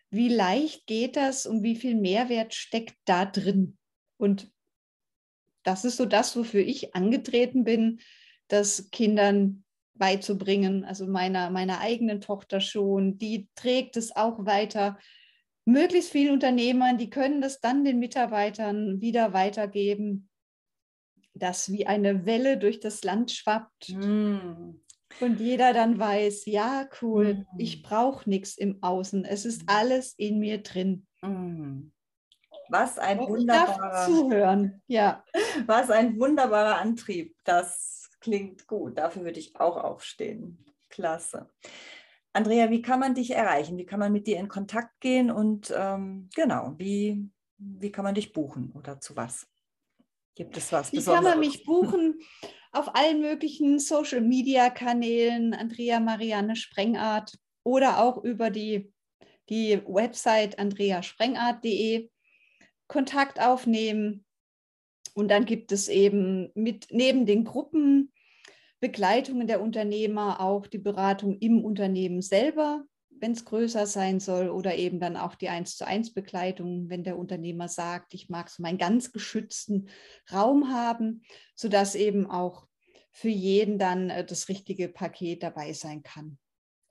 wie 0.09 0.29
leicht 0.29 0.87
geht 0.87 1.15
das 1.15 1.45
und 1.45 1.63
wie 1.63 1.75
viel 1.75 1.95
Mehrwert 1.95 2.53
steckt 2.53 2.95
da 3.05 3.25
drin. 3.25 3.77
Und 4.17 4.51
das 5.63 5.85
ist 5.85 5.97
so 5.97 6.05
das, 6.05 6.35
wofür 6.35 6.61
ich 6.61 6.95
angetreten 6.95 7.63
bin, 7.63 7.99
das 8.47 8.89
Kindern 8.91 9.63
beizubringen, 9.93 10.85
also 10.85 11.05
meiner, 11.05 11.49
meiner 11.49 11.79
eigenen 11.79 12.21
Tochter 12.21 12.61
schon, 12.61 13.17
die 13.17 13.49
trägt 13.55 13.97
es 13.97 14.15
auch 14.15 14.45
weiter 14.45 14.97
möglichst 15.65 16.11
vielen 16.11 16.33
Unternehmern, 16.33 16.97
die 16.97 17.09
können 17.09 17.41
das 17.41 17.59
dann 17.59 17.83
den 17.83 17.99
Mitarbeitern 17.99 19.01
wieder 19.01 19.33
weitergeben, 19.33 20.29
dass 21.33 21.71
wie 21.71 21.87
eine 21.87 22.25
Welle 22.25 22.57
durch 22.57 22.79
das 22.79 23.03
Land 23.03 23.31
schwappt. 23.31 23.89
Mm. 23.89 24.81
Und 25.21 25.39
jeder 25.39 25.73
dann 25.73 25.99
weiß, 25.99 26.45
ja, 26.45 26.87
cool, 27.01 27.45
mm. 27.53 27.59
ich 27.59 27.81
brauche 27.81 28.29
nichts 28.29 28.57
im 28.57 28.81
Außen. 28.81 29.25
Es 29.25 29.45
ist 29.45 29.63
mm. 29.63 29.69
alles 29.69 30.13
in 30.13 30.39
mir 30.39 30.61
drin. 30.61 31.07
Mm. 31.21 31.91
Was 32.69 32.99
ein 32.99 33.19
wunderbarer 33.19 34.05
zuhören. 34.05 34.81
Ja. 34.87 35.23
Was 35.65 35.89
ein 35.89 36.19
wunderbarer 36.19 36.77
Antrieb. 36.77 37.35
Das 37.43 38.11
klingt 38.21 38.67
gut. 38.67 38.97
Dafür 38.97 39.23
würde 39.23 39.39
ich 39.39 39.55
auch 39.55 39.77
aufstehen. 39.77 40.63
Klasse. 40.89 41.49
Andrea, 42.33 42.69
wie 42.69 42.81
kann 42.81 42.99
man 42.99 43.15
dich 43.15 43.31
erreichen? 43.31 43.77
Wie 43.77 43.85
kann 43.85 43.99
man 43.99 44.11
mit 44.11 44.27
dir 44.27 44.37
in 44.37 44.47
Kontakt 44.47 44.99
gehen? 45.01 45.31
Und 45.31 45.73
ähm, 45.75 46.29
genau, 46.35 46.75
wie, 46.77 47.27
wie 47.57 47.91
kann 47.91 48.03
man 48.03 48.15
dich 48.15 48.33
buchen 48.33 48.71
oder 48.75 48.99
zu 48.99 49.15
was? 49.15 49.47
Gibt 50.35 50.55
es 50.55 50.71
was 50.71 50.91
Besonderes? 50.91 51.07
Wie 51.07 51.11
kann 51.11 51.23
man 51.23 51.39
mich 51.39 51.63
buchen? 51.65 52.19
Auf 52.71 52.95
allen 52.95 53.19
möglichen 53.19 53.79
Social-Media-Kanälen, 53.79 55.53
Andrea 55.55 55.99
Marianne 55.99 56.55
Sprengart 56.55 57.37
oder 57.63 57.99
auch 57.99 58.23
über 58.23 58.51
die, 58.51 58.93
die 59.49 59.81
Website 59.87 60.59
andreasprengart.de 60.59 62.09
Kontakt 62.87 63.41
aufnehmen. 63.41 64.23
Und 65.15 65.29
dann 65.29 65.45
gibt 65.45 65.71
es 65.71 65.87
eben 65.87 66.51
mit 66.53 66.87
neben 66.91 67.25
den 67.25 67.43
Gruppen 67.43 68.13
Begleitungen 68.79 69.47
der 69.47 69.61
Unternehmer, 69.61 70.39
auch 70.39 70.67
die 70.67 70.77
Beratung 70.77 71.37
im 71.39 71.63
Unternehmen 71.63 72.21
selber, 72.21 72.85
wenn 73.09 73.33
es 73.33 73.45
größer 73.45 73.85
sein 73.85 74.19
soll 74.19 74.49
oder 74.49 74.75
eben 74.75 74.99
dann 74.99 75.17
auch 75.17 75.35
die 75.35 75.49
1 75.49 75.75
zu 75.75 75.85
1 75.85 76.13
Begleitung, 76.13 76.89
wenn 76.89 77.03
der 77.03 77.17
Unternehmer 77.17 77.67
sagt, 77.67 78.13
ich 78.13 78.29
mag 78.29 78.49
so 78.49 78.63
meinen 78.63 78.77
ganz 78.77 79.11
geschützten 79.11 79.89
Raum 80.31 80.71
haben, 80.73 81.23
sodass 81.55 81.95
eben 81.95 82.29
auch 82.29 82.67
für 83.11 83.29
jeden 83.29 83.77
dann 83.77 84.09
äh, 84.09 84.25
das 84.25 84.47
richtige 84.47 84.87
Paket 84.87 85.43
dabei 85.43 85.73
sein 85.73 86.03
kann. 86.03 86.37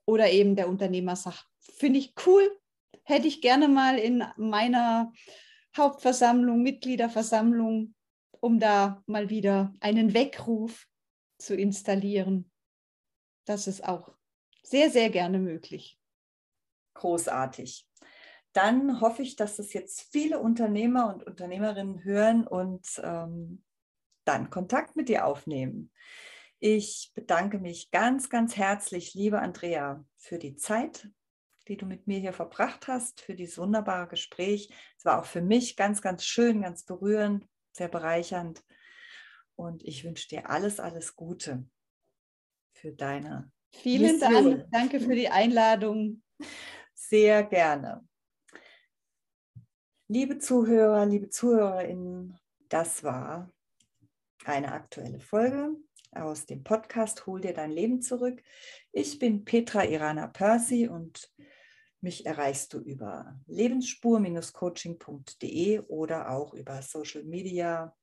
Oder 0.05 0.29
eben 0.31 0.55
der 0.55 0.69
Unternehmer 0.69 1.15
sagt, 1.15 1.45
finde 1.59 1.99
ich 1.99 2.13
cool, 2.25 2.43
hätte 3.03 3.27
ich 3.27 3.41
gerne 3.41 3.67
mal 3.67 3.97
in 3.97 4.23
meiner 4.37 5.11
Hauptversammlung, 5.75 6.61
Mitgliederversammlung, 6.61 7.95
um 8.39 8.59
da 8.59 9.03
mal 9.07 9.29
wieder 9.29 9.73
einen 9.79 10.13
Weckruf 10.13 10.87
zu 11.39 11.55
installieren. 11.55 12.51
Das 13.45 13.67
ist 13.67 13.83
auch 13.83 14.13
sehr, 14.61 14.91
sehr 14.91 15.09
gerne 15.09 15.39
möglich. 15.39 15.99
Großartig. 16.93 17.87
Dann 18.53 19.01
hoffe 19.01 19.21
ich, 19.21 19.35
dass 19.35 19.59
es 19.59 19.73
jetzt 19.73 20.11
viele 20.11 20.39
Unternehmer 20.39 21.13
und 21.13 21.23
Unternehmerinnen 21.23 22.03
hören 22.03 22.45
und 22.45 22.85
ähm, 23.03 23.63
dann 24.25 24.49
Kontakt 24.49 24.95
mit 24.95 25.09
dir 25.09 25.25
aufnehmen. 25.25 25.91
Ich 26.59 27.11
bedanke 27.15 27.57
mich 27.57 27.89
ganz, 27.89 28.29
ganz 28.29 28.57
herzlich, 28.57 29.13
liebe 29.13 29.39
Andrea, 29.39 30.03
für 30.17 30.39
die 30.39 30.55
Zeit, 30.55 31.07
die 31.67 31.77
du 31.77 31.85
mit 31.85 32.07
mir 32.07 32.19
hier 32.19 32.33
verbracht 32.33 32.87
hast, 32.87 33.21
für 33.21 33.33
dieses 33.33 33.57
wunderbare 33.57 34.07
Gespräch. 34.07 34.69
Es 34.97 35.05
war 35.05 35.19
auch 35.19 35.25
für 35.25 35.41
mich 35.41 35.77
ganz, 35.77 36.01
ganz 36.01 36.25
schön, 36.25 36.61
ganz 36.61 36.83
berührend, 36.83 37.47
sehr 37.71 37.87
bereichernd. 37.87 38.63
Und 39.59 39.83
ich 39.83 40.05
wünsche 40.05 40.29
dir 40.29 40.49
alles, 40.49 40.79
alles 40.79 41.17
Gute 41.17 41.67
für 42.71 42.93
deine. 42.93 43.51
Vielen 43.73 44.17
Mission. 44.17 44.51
Dank. 44.51 44.71
Danke 44.71 45.01
für 45.01 45.15
die 45.15 45.27
Einladung. 45.27 46.23
Sehr 46.93 47.43
gerne. 47.43 48.07
Liebe 50.07 50.39
Zuhörer, 50.39 51.05
liebe 51.05 51.27
Zuhörerinnen, 51.27 52.39
das 52.69 53.03
war 53.03 53.51
eine 54.45 54.71
aktuelle 54.71 55.19
Folge 55.19 55.75
aus 56.13 56.45
dem 56.45 56.63
Podcast 56.63 57.27
Hol 57.27 57.41
dir 57.41 57.53
dein 57.53 57.71
Leben 57.71 58.01
zurück. 58.01 58.41
Ich 58.93 59.19
bin 59.19 59.43
Petra 59.43 59.83
Irana 59.83 60.27
Percy 60.27 60.87
und 60.87 61.29
mich 61.99 62.25
erreichst 62.25 62.73
du 62.73 62.79
über 62.79 63.37
lebensspur-coaching.de 63.47 65.81
oder 65.81 66.29
auch 66.29 66.53
über 66.53 66.81
Social 66.81 67.25
Media, 67.25 67.93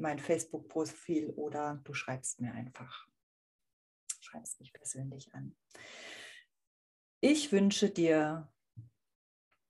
mein 0.00 0.18
Facebook-Profil 0.18 1.30
oder 1.30 1.80
du 1.84 1.94
schreibst 1.94 2.40
mir 2.40 2.52
einfach. 2.52 3.06
Schreibst 4.20 4.60
mich 4.60 4.72
persönlich 4.72 5.32
an. 5.34 5.56
Ich 7.20 7.52
wünsche 7.52 7.90
dir 7.90 8.52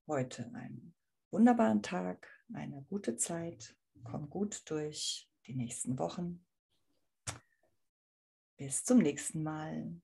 heute 0.06 0.50
einen 0.54 0.94
wunderbaren 1.30 1.82
Tag, 1.82 2.28
eine 2.52 2.82
gute 2.88 3.16
Zeit. 3.16 3.76
Komm 4.04 4.30
gut 4.30 4.68
durch 4.70 5.30
die 5.46 5.54
nächsten 5.54 5.98
Wochen. 5.98 6.46
Bis 8.56 8.84
zum 8.84 8.98
nächsten 8.98 9.42
Mal. 9.42 10.00